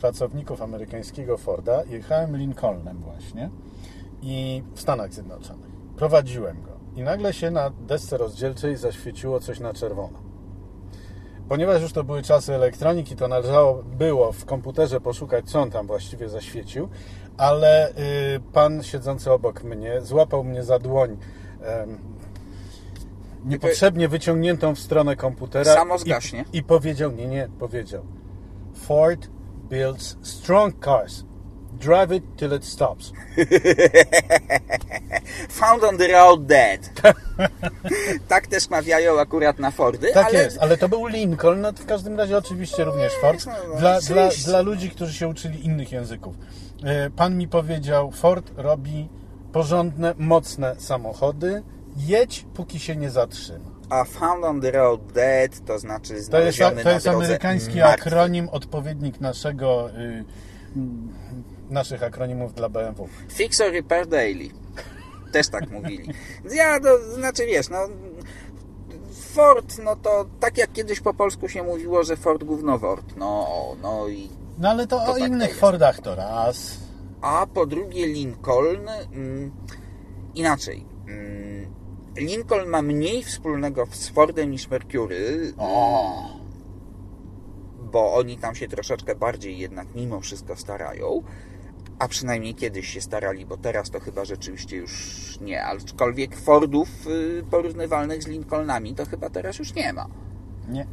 pracowników 0.00 0.62
amerykańskiego 0.62 1.38
Forda. 1.38 1.82
Jechałem 1.84 2.36
Lincolnem 2.36 2.98
właśnie 2.98 3.50
i 4.22 4.62
w 4.74 4.80
Stanach 4.80 5.14
Zjednoczonych. 5.14 5.70
Prowadziłem 5.96 6.62
go 6.62 6.72
i 6.96 7.02
nagle 7.02 7.32
się 7.32 7.50
na 7.50 7.70
desce 7.70 8.16
rozdzielczej 8.16 8.76
zaświeciło 8.76 9.40
coś 9.40 9.60
na 9.60 9.74
czerwono. 9.74 10.31
Ponieważ 11.48 11.82
już 11.82 11.92
to 11.92 12.04
były 12.04 12.22
czasy 12.22 12.54
elektroniki, 12.54 13.16
to 13.16 13.28
należało 13.28 13.82
było 13.82 14.32
w 14.32 14.44
komputerze 14.44 15.00
poszukać, 15.00 15.50
co 15.50 15.60
on 15.60 15.70
tam 15.70 15.86
właściwie 15.86 16.28
zaświecił, 16.28 16.88
ale 17.36 17.90
y, 17.90 17.92
pan 18.52 18.82
siedzący 18.82 19.32
obok 19.32 19.64
mnie 19.64 20.00
złapał 20.00 20.44
mnie 20.44 20.62
za 20.62 20.78
dłoń 20.78 21.16
niepotrzebnie 23.44 24.08
wyciągniętą 24.08 24.74
w 24.74 24.78
stronę 24.78 25.16
komputera 25.16 25.74
Samo 25.74 25.98
zgaśnie. 25.98 26.44
i, 26.52 26.58
i 26.58 26.62
powiedział, 26.62 27.12
nie, 27.12 27.26
nie, 27.26 27.48
powiedział 27.58 28.02
Ford 28.74 29.28
builds 29.70 30.16
strong 30.22 30.84
cars. 30.84 31.24
Drive 31.82 32.16
it 32.16 32.24
till 32.36 32.56
it 32.56 32.64
stops. 32.64 33.12
Found 35.48 35.84
on 35.84 35.98
the 35.98 36.08
road 36.08 36.46
dead. 36.46 36.90
tak 38.28 38.46
też 38.46 38.70
mawiają 38.70 39.20
akurat 39.20 39.58
na 39.58 39.70
Fordy, 39.70 40.12
Tak 40.12 40.26
ale 40.26 40.44
jest, 40.44 40.58
ale 40.60 40.76
to 40.76 40.88
był 40.88 41.06
Lincoln, 41.06 41.60
no 41.60 41.72
w 41.72 41.86
każdym 41.86 42.16
razie 42.18 42.38
oczywiście 42.38 42.84
również 42.84 43.12
Ford. 43.20 43.46
no, 43.46 43.52
no, 43.68 43.74
Dla, 43.80 44.00
dla, 44.00 44.28
dla 44.46 44.60
ludzi, 44.60 44.90
którzy 44.90 45.12
się 45.14 45.28
uczyli 45.28 45.64
innych 45.66 45.92
języków. 45.92 46.34
E, 46.84 47.10
Pan 47.10 47.36
mi 47.38 47.48
powiedział, 47.48 48.10
Ford 48.10 48.50
robi 48.56 49.08
porządne, 49.52 50.14
mocne 50.18 50.76
samochody. 50.78 51.62
Jedź, 51.96 52.46
póki 52.54 52.80
się 52.80 52.96
nie 52.96 53.10
zatrzyma. 53.10 53.72
a 53.90 54.04
found 54.04 54.44
on 54.44 54.60
the 54.60 54.70
road 54.70 55.12
dead 55.12 55.64
to 55.66 55.78
znaczy 55.78 56.08
To 56.08 56.14
jest, 56.14 56.26
znaleziony 56.26 56.82
to 56.82 56.90
jest 56.90 57.06
na 57.06 57.12
drodze 57.12 57.26
amerykański 57.26 57.78
martwy. 57.78 58.08
akronim, 58.08 58.48
odpowiednik 58.48 59.20
naszego, 59.20 59.90
y, 59.90 60.24
naszych 61.72 62.02
akronimów 62.02 62.54
dla 62.54 62.68
BMW. 62.68 63.08
Fix 63.28 63.60
or 63.60 63.72
repair 63.72 64.06
daily. 64.06 64.48
Też 65.32 65.48
tak 65.48 65.70
mówili. 65.70 66.08
Ja, 66.54 66.78
no, 66.82 67.14
znaczy 67.14 67.46
wiesz, 67.46 67.68
no 67.68 67.78
Ford, 69.34 69.78
no 69.84 69.96
to 69.96 70.24
tak 70.40 70.58
jak 70.58 70.72
kiedyś 70.72 71.00
po 71.00 71.14
polsku 71.14 71.48
się 71.48 71.62
mówiło, 71.62 72.02
że 72.04 72.16
Ford 72.16 72.44
gównowort. 72.44 73.16
No, 73.16 73.46
no 73.82 74.08
i 74.08 74.28
No 74.58 74.68
ale 74.70 74.86
to, 74.86 74.96
To 74.96 75.02
o 75.02 75.06
tak 75.06 75.18
to 75.18 75.26
innych 75.26 75.48
jest. 75.48 75.60
Fordach 75.60 76.00
to 76.00 76.14
raz. 76.14 76.76
a 77.20 77.46
po 77.54 77.66
drugie 77.66 78.06
Lincoln 78.06 78.88
mm, 79.12 79.52
inaczej. 80.34 80.84
Mm, 81.08 81.74
Lincoln 82.16 82.68
ma 82.68 82.82
mniej 82.82 83.22
wspólnego 83.24 83.86
z 83.92 84.08
Fordem 84.08 84.50
niż 84.50 84.68
Mercury, 84.68 85.52
O, 85.58 86.28
bo 87.92 88.14
oni 88.14 88.38
tam 88.38 88.54
się 88.54 88.68
troszeczkę 88.68 89.14
bardziej 89.14 89.58
jednak 89.58 89.86
mimo 89.94 90.20
wszystko 90.20 90.56
starają, 90.56 91.22
a 92.02 92.08
przynajmniej 92.08 92.54
kiedyś 92.54 92.88
się 92.88 93.00
starali, 93.00 93.46
bo 93.46 93.56
teraz 93.56 93.90
to 93.90 94.00
chyba 94.00 94.24
rzeczywiście 94.24 94.76
już 94.76 94.92
nie, 95.40 95.64
aczkolwiek 95.64 96.36
Fordów 96.36 96.88
y, 97.06 97.44
porównywalnych 97.50 98.22
z 98.22 98.26
Lincolnami 98.26 98.94
to 98.94 99.06
chyba 99.06 99.30
teraz 99.30 99.58
już 99.58 99.74
nie 99.74 99.92
ma. 99.92 100.06
nie. 100.68 100.86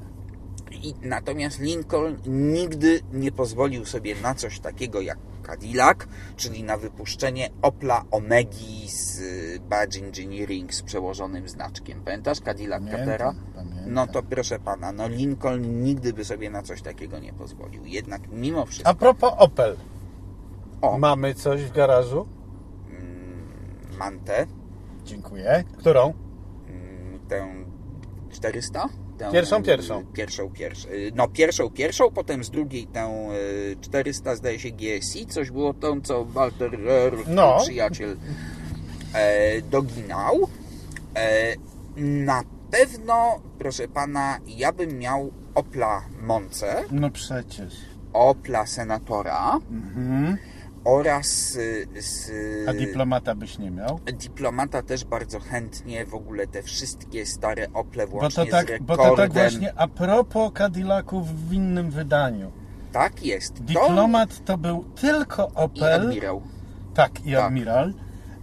I, 0.72 0.94
natomiast 1.02 1.60
Lincoln 1.60 2.18
nigdy 2.28 3.00
nie 3.14 3.32
pozwolił 3.32 3.86
sobie 3.86 4.16
na 4.16 4.36
coś 4.36 4.60
takiego 4.60 5.02
jak 5.02 5.18
Cadillac, 5.48 5.98
czyli 6.38 6.64
na 6.64 6.78
wypuszczenie 6.78 7.50
Opla 7.62 8.06
Omegi 8.12 8.90
z 8.90 9.20
y, 9.20 9.60
Badge 9.70 9.98
Engineering 9.98 10.74
z 10.74 10.82
przełożonym 10.82 11.50
znaczkiem. 11.50 12.02
Pamiętasz 12.06 12.40
Cadillac 12.40 12.80
Pamiętam, 12.84 13.06
Catera? 13.06 13.34
pamiętam. 13.56 13.84
No 13.94 14.08
to 14.08 14.24
proszę 14.24 14.60
pana, 14.60 14.92
no 14.92 15.08
Lincoln 15.08 15.84
nigdy 15.84 16.14
by 16.14 16.26
sobie 16.26 16.50
na 16.50 16.64
coś 16.64 16.82
takiego 16.82 17.20
nie 17.20 17.34
pozwolił. 17.34 17.86
Jednak 17.86 18.22
mimo 18.32 18.66
wszystko, 18.66 18.90
A 18.90 18.94
propos 18.94 19.34
Opel. 19.38 19.76
O, 20.82 20.98
Mamy 20.98 21.34
coś 21.34 21.62
w 21.64 21.72
garażu? 21.72 22.28
Mantę, 24.00 24.48
Dziękuję. 25.06 25.64
Którą? 25.78 26.14
mm, 26.68 27.20
tę 27.28 27.48
400? 28.32 28.90
Tę, 29.18 29.32
Pierwszą, 29.32 29.60
y, 29.60 29.64
pierwszą. 29.64 30.06
Pierwszą, 30.06 30.50
pierwszą. 30.50 30.90
y, 30.90 31.12
No 31.16 31.28
pierwszą, 31.28 31.70
pierwszą, 31.70 32.12
potem 32.12 32.44
z 32.44 32.50
drugiej 32.50 32.88
tę 32.88 33.30
y, 33.72 33.76
400 33.82 34.36
zdaje 34.36 34.60
się 34.60 34.70
GSI, 34.72 35.26
coś 35.26 35.52
było 35.52 35.74
tą, 35.74 36.02
co 36.02 36.26
Walter 36.26 36.72
Röhr, 36.72 37.18
No. 37.28 37.34
no. 37.58 37.60
przyjaciel, 37.64 38.18
e, 39.14 39.62
doginał. 39.62 40.48
E, 41.16 41.56
na 41.98 42.44
pewno, 42.72 43.40
proszę 43.60 43.88
pana, 43.88 44.40
ja 44.48 44.72
bym 44.72 44.98
miał 45.00 45.32
Opla 45.56 46.02
Monce, 46.22 46.84
No 46.92 47.10
przecież. 47.10 47.74
Opla 48.14 48.66
Senatora 48.66 49.60
Mhm. 49.72 50.38
Oraz 50.84 51.56
y, 51.56 51.88
z... 52.02 52.32
A 52.70 52.74
dyplomata 52.74 53.36
byś 53.36 53.58
nie 53.58 53.72
miał? 53.72 54.00
Diplomata 54.14 54.82
też 54.82 55.06
bardzo 55.06 55.40
chętnie, 55.40 56.06
w 56.06 56.14
ogóle 56.14 56.48
te 56.48 56.64
wszystkie 56.64 57.26
stare 57.26 57.68
Ople 57.74 58.08
Bo 58.08 58.12
włącznie 58.12 58.46
to, 58.46 58.52
tak, 58.52 58.68
z 58.68 58.82
bo 58.82 58.96
rekordem. 58.96 59.16
to 59.16 59.22
tak 59.22 59.34
właśnie 59.34 59.74
a 59.76 59.88
propos 59.88 60.52
Cadillaców 60.54 61.50
w 61.50 61.54
innym 61.54 61.92
wydaniu. 61.92 62.52
Tak 62.92 63.26
jest. 63.26 63.56
To 63.56 63.64
Diplomat 63.64 64.46
to 64.46 64.58
był 64.58 64.84
tylko 65.02 65.48
i 65.48 65.56
Opel. 65.56 66.02
admirał. 66.02 66.42
Tak, 66.94 67.26
i 67.26 67.32
Tak. 67.32 67.44
Admiral. 67.44 67.94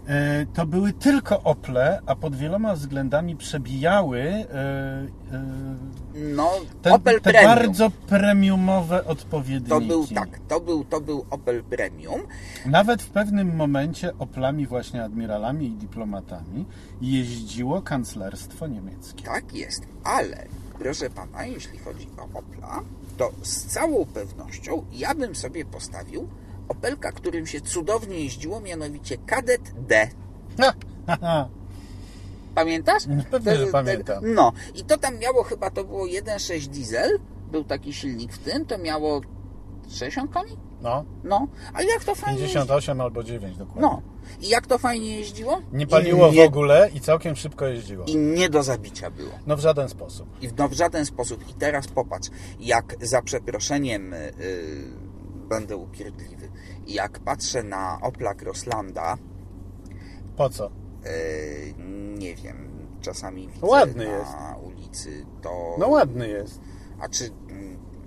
E, 0.06 0.46
To 0.54 0.66
były 0.66 0.92
tylko 0.92 1.42
Ople, 1.42 2.00
a 2.06 2.16
pod 2.16 2.36
wieloma 2.36 2.74
względami 2.74 3.36
przebijały 3.36 4.20
e, 4.20 4.44
e, 5.32 5.86
No, 6.14 6.50
te, 6.82 6.92
Opel 6.92 7.20
te 7.20 7.30
Premium. 7.30 7.54
bardzo 7.56 7.90
premiumowe 7.90 9.04
odpowiedniki. 9.04 9.68
To 9.70 9.80
był 9.80 10.06
tak, 10.06 10.38
to 10.48 10.60
był, 10.60 10.84
to 10.84 11.00
był 11.00 11.26
Opel 11.30 11.64
Premium. 11.64 12.20
Nawet 12.66 13.02
w 13.02 13.10
pewnym 13.10 13.56
momencie 13.56 14.18
Oplami 14.18 14.66
właśnie 14.66 15.04
admiralami 15.04 15.66
i 15.66 15.70
dyplomatami 15.72 16.64
jeździło 17.00 17.82
kanclerstwo 17.82 18.66
niemieckie. 18.66 19.24
Tak 19.24 19.54
jest, 19.54 19.86
ale 20.04 20.46
proszę 20.78 21.10
pana, 21.10 21.44
jeśli 21.46 21.78
chodzi 21.78 22.08
o 22.18 22.38
Opla, 22.38 22.80
to 23.16 23.30
z 23.42 23.64
całą 23.66 24.04
pewnością 24.06 24.84
ja 24.92 25.14
bym 25.14 25.34
sobie 25.36 25.64
postawił 25.64 26.28
Opelka, 26.68 27.12
którym 27.12 27.46
się 27.46 27.60
cudownie 27.60 28.20
jeździło, 28.20 28.60
mianowicie 28.60 29.16
Kadet 29.26 29.72
D. 29.88 30.08
Pamiętasz? 32.54 33.02
Pewnie, 33.30 33.52
Te- 33.52 33.58
że 33.58 33.66
te- 33.66 33.72
pamiętam. 33.72 34.34
No, 34.34 34.52
i 34.74 34.84
to 34.84 34.98
tam 34.98 35.18
miało 35.18 35.42
chyba, 35.42 35.70
to 35.70 35.84
było 35.84 36.06
1.6 36.06 36.66
diesel, 36.66 37.18
był 37.52 37.64
taki 37.64 37.92
silnik 37.92 38.32
w 38.32 38.38
tym, 38.38 38.66
to 38.66 38.78
miało 38.78 39.20
60 39.88 40.32
koni? 40.32 40.56
No, 40.82 41.04
No, 41.24 41.48
a 41.74 41.82
jak 41.82 42.04
to 42.04 42.14
fajnie 42.14 42.40
jeździło? 42.40 42.64
58 42.64 43.00
albo 43.00 43.24
9 43.24 43.56
dokładnie. 43.56 43.82
No, 43.82 44.02
i 44.40 44.48
jak 44.48 44.66
to 44.66 44.78
fajnie 44.78 45.16
jeździło? 45.18 45.60
Nie 45.72 45.86
paliło 45.86 46.30
nie, 46.30 46.44
w 46.44 46.48
ogóle 46.48 46.90
i 46.94 47.00
całkiem 47.00 47.36
szybko 47.36 47.66
jeździło. 47.66 48.04
I 48.04 48.16
nie 48.16 48.48
do 48.48 48.62
zabicia 48.62 49.10
było. 49.10 49.30
No 49.46 49.56
w 49.56 49.60
żaden 49.60 49.88
sposób. 49.88 50.28
I 50.40 50.48
w, 50.48 50.56
no, 50.58 50.68
w 50.68 50.72
żaden 50.72 51.06
sposób. 51.06 51.48
I 51.50 51.54
teraz 51.54 51.88
popatrz, 51.88 52.28
jak 52.60 52.96
za 53.00 53.22
przeproszeniem 53.22 54.12
yy, 54.12 54.26
będę 55.48 55.76
upierdliwy, 55.76 56.35
jak 56.86 57.18
patrzę 57.18 57.62
na 57.62 57.98
Opla 58.02 58.34
Crosslanda, 58.34 59.16
Po 60.36 60.50
co? 60.50 60.70
yy, 61.04 61.74
nie 62.18 62.34
wiem, 62.34 62.68
czasami 63.00 63.48
widzę 63.48 63.66
Ładny 63.66 64.04
na 64.04 64.10
jest. 64.18 64.32
ulicy, 64.64 65.26
to... 65.42 65.76
No 65.78 65.88
ładny 65.88 66.28
jest. 66.28 66.60
A 67.00 67.08
czy... 67.08 67.30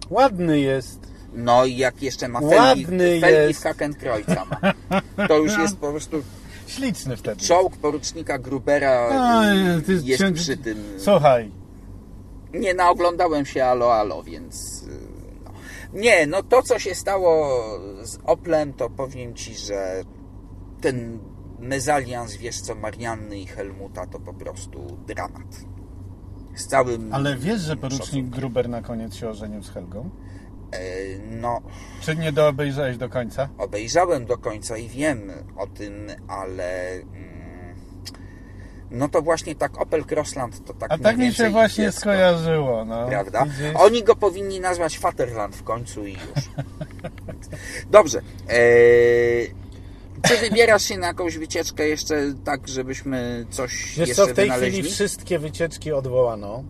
Ładny 0.10 0.60
jest. 0.60 1.00
No 1.34 1.66
i 1.66 1.78
jak 1.78 2.02
jeszcze 2.04 2.28
ma 2.28 2.40
felgi, 2.42 2.86
felgi 2.86 3.22
jest. 3.48 3.60
w 3.60 3.64
Hakenkreuza 3.64 4.46
ma, 4.46 4.74
to 5.28 5.38
już 5.38 5.58
jest 5.58 5.78
po 5.78 5.92
prostu 5.92 6.24
Śliczny 6.68 7.18
wtedy. 7.18 7.42
czołg 7.42 7.78
porucznika 7.78 8.40
Grubera 8.40 9.10
Oj, 9.40 9.84
ty 9.86 9.94
jest 10.04 10.24
przy 10.34 10.58
tym. 10.58 10.84
Słuchaj, 10.98 11.52
Nie 12.54 12.74
naoglądałem 12.74 13.46
się 13.46 13.66
alo 13.66 13.94
alo, 13.94 14.24
więc 14.24 14.84
y, 14.84 14.88
no. 14.88 14.99
Nie, 15.94 16.28
no 16.28 16.44
to 16.44 16.62
co 16.64 16.80
się 16.80 16.96
stało 16.96 17.60
z 18.04 18.18
Oplem, 18.24 18.74
to 18.74 18.90
powiem 18.90 19.34
Ci, 19.36 19.56
że 19.56 20.02
ten 20.82 21.20
mezalians, 21.60 22.36
wiesz 22.36 22.62
co, 22.62 22.76
Marianny 22.76 23.40
i 23.40 23.46
Helmuta 23.48 24.06
to 24.08 24.20
po 24.20 24.34
prostu 24.34 24.98
dramat. 25.08 25.60
Z 26.56 26.68
całym... 26.68 27.14
ale 27.14 27.36
wiesz, 27.38 27.62
że 27.62 27.76
porucznik 27.76 28.06
szacunkiem. 28.06 28.30
Gruber 28.40 28.70
na 28.70 28.82
koniec 28.82 29.16
się 29.16 29.30
ożenił 29.30 29.64
z 29.64 29.70
Helgą? 29.70 30.10
E, 30.72 30.80
No, 31.42 31.62
Czy 32.02 32.16
nie 32.16 32.32
do 32.32 32.48
obejrzałeś 32.48 32.98
do 32.98 33.10
końca? 33.10 33.50
obejrzałem 33.58 34.26
do 34.26 34.38
końca 34.38 34.78
i 34.78 34.88
wiem 34.88 35.32
o 35.58 35.68
tym, 35.68 35.94
ale... 36.28 36.92
No 38.92 39.10
to 39.10 39.22
właśnie 39.22 39.56
tak 39.56 39.82
Opel 39.82 40.04
Crossland 40.12 40.66
to 40.66 40.74
tak 40.74 40.92
A 40.92 40.98
tak 40.98 41.18
mi 41.18 41.34
się 41.34 41.50
właśnie 41.50 41.86
dziecko. 41.86 42.00
skojarzyło. 42.02 42.86
No. 42.86 43.08
prawda? 43.08 43.46
Widzisz? 43.46 43.72
Oni 43.76 44.04
go 44.04 44.16
powinni 44.16 44.60
nazwać 44.60 45.00
Vaterland 45.00 45.56
w 45.56 45.64
końcu 45.64 46.06
i 46.06 46.14
już. 46.14 46.50
Dobrze. 47.92 48.22
Eee, 48.50 49.54
czy 50.28 50.38
wybierasz 50.38 50.84
się 50.84 50.98
na 50.98 51.08
jakąś 51.08 51.38
wycieczkę 51.38 51.88
jeszcze 51.88 52.16
tak, 52.46 52.68
żebyśmy 52.68 53.46
coś 53.50 53.86
Wiesz 53.86 53.98
jeszcze 53.98 54.16
co, 54.26 54.28
w 54.28 54.34
tej 54.34 54.46
wynaleźli? 54.46 54.80
chwili 54.80 54.94
wszystkie 54.94 55.40
wycieczki 55.40 55.92
odwołano. 55.92 56.64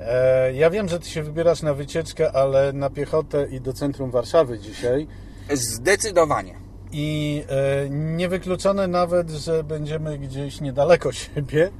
E, 0.00 0.52
ja 0.54 0.70
wiem, 0.70 0.88
że 0.88 1.00
ty 1.00 1.08
się 1.08 1.22
wybierasz 1.22 1.62
na 1.62 1.74
wycieczkę, 1.74 2.32
ale 2.32 2.72
na 2.72 2.90
piechotę 2.90 3.46
i 3.50 3.60
do 3.60 3.72
centrum 3.72 4.10
Warszawy 4.10 4.58
dzisiaj. 4.58 5.06
Zdecydowanie. 5.52 6.63
I 6.96 7.42
e, 7.48 7.90
niewykluczone 7.90 8.88
nawet, 8.88 9.30
że 9.30 9.64
będziemy 9.64 10.18
gdzieś 10.18 10.60
niedaleko 10.60 11.12
siebie, 11.22 11.70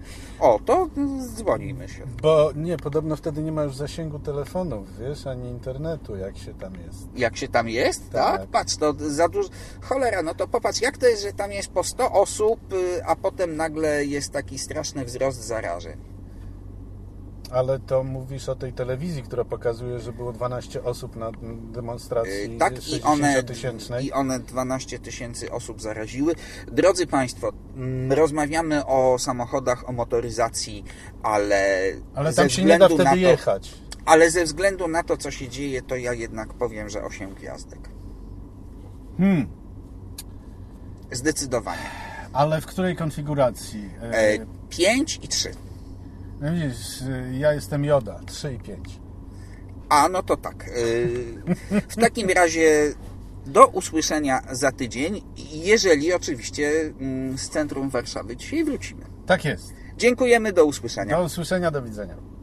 O, 0.40 0.60
to 0.64 0.88
dzwonimy 1.36 1.88
się. 1.88 2.02
bo 2.22 2.50
nie, 2.56 2.76
podobno 2.76 3.16
wtedy 3.16 3.42
nie 3.42 3.52
ma 3.52 3.62
już 3.64 3.76
zasięgu 3.76 4.18
telefonów, 4.18 4.98
wiesz, 4.98 5.26
ani 5.26 5.48
internetu, 5.50 6.16
jak 6.16 6.38
się 6.38 6.54
tam 6.54 6.72
jest. 6.86 7.08
Jak 7.16 7.36
się 7.36 7.48
tam 7.48 7.68
jest, 7.68 8.10
tak? 8.10 8.40
Tak. 8.40 8.48
Patrz, 8.48 8.76
to 8.76 8.94
za 8.98 9.28
dużo... 9.28 9.48
Cholera, 9.80 10.22
no 10.22 10.34
to 10.34 10.48
popatrz, 10.48 10.80
jak 10.80 10.98
to 10.98 11.06
jest, 11.06 11.22
że 11.22 11.32
tam 11.32 11.52
jest 11.52 11.68
po 11.68 11.84
100 11.84 12.12
osób, 12.12 12.72
y, 12.72 13.04
a 13.06 13.16
potem 13.16 13.56
nagle 13.56 14.04
jest 14.04 14.32
taki 14.32 14.58
straszny 14.58 15.04
wzrost 15.04 15.44
zarażeń. 15.44 16.13
Ale 17.50 17.78
to 17.78 18.04
mówisz 18.04 18.48
o 18.48 18.54
tej 18.54 18.72
telewizji, 18.72 19.22
która 19.22 19.44
pokazuje, 19.44 20.00
że 20.00 20.12
było 20.12 20.32
12 20.32 20.84
osób 20.84 21.16
na 21.16 21.30
demonstracji 21.72 22.52
Yy, 22.52 22.58
Tak, 22.58 22.88
i 22.88 23.02
one, 23.02 23.42
60-tysięcznej. 23.42 24.04
i 24.04 24.12
one 24.12 24.40
12 24.40 24.98
tysięcy 24.98 25.52
osób 25.52 25.80
zaraziły. 25.82 26.34
Drodzy 26.72 27.06
Państwo, 27.06 27.52
mm, 27.76 28.12
rozmawiamy 28.12 28.86
o 28.86 29.18
samochodach, 29.18 29.88
o 29.88 29.92
motoryzacji, 29.92 30.84
ale. 31.22 31.82
Ale 32.14 32.32
tam 32.34 32.50
się 32.50 32.64
nie 32.64 32.78
da 32.78 32.88
wtedy 32.88 33.04
to, 33.04 33.16
jechać. 33.16 33.74
Ale 34.06 34.30
ze 34.30 34.44
względu 34.44 34.88
na 34.88 35.02
to, 35.02 35.16
co 35.16 35.30
się 35.30 35.48
dzieje, 35.48 35.82
to 35.82 35.96
ja 35.96 36.12
jednak 36.12 36.54
powiem, 36.54 36.88
że 36.88 37.02
8 37.04 37.34
gwiazdek. 37.34 37.88
Hmm. 39.18 39.48
Zdecydowanie. 41.12 41.90
Ale 42.32 42.60
w 42.60 42.66
której 42.66 42.96
konfiguracji? 42.96 43.90
E, 44.02 44.18
E, 44.18 44.46
5 44.70 45.20
i 45.22 45.28
3. 45.28 45.50
no 46.40 46.52
widzisz, 46.52 47.02
e, 47.02 47.38
ja 47.38 47.52
jestem 47.52 47.84
Joda, 47.84 48.20
3 48.26 48.54
i 48.54 48.58
5. 48.58 49.00
A 49.88 50.08
no 50.08 50.22
to 50.22 50.36
tak. 50.36 50.66
Yy, 51.70 51.80
w 51.88 51.96
takim 51.96 52.30
razie 52.30 52.94
do 53.46 53.66
usłyszenia 53.66 54.42
za 54.52 54.72
tydzień, 54.72 55.22
jeżeli 55.52 56.12
oczywiście 56.12 56.92
mm, 57.00 57.38
z 57.38 57.48
centrum 57.48 57.90
Warszawy 57.90 58.36
dzisiaj 58.36 58.64
wrócimy. 58.64 59.04
Tak 59.26 59.44
jest. 59.44 59.74
Dziękujemy, 59.96 60.52
do 60.52 60.64
usłyszenia. 60.64 61.16
Do 61.16 61.24
usłyszenia, 61.24 61.70
do 61.70 61.82
widzenia. 61.82 62.33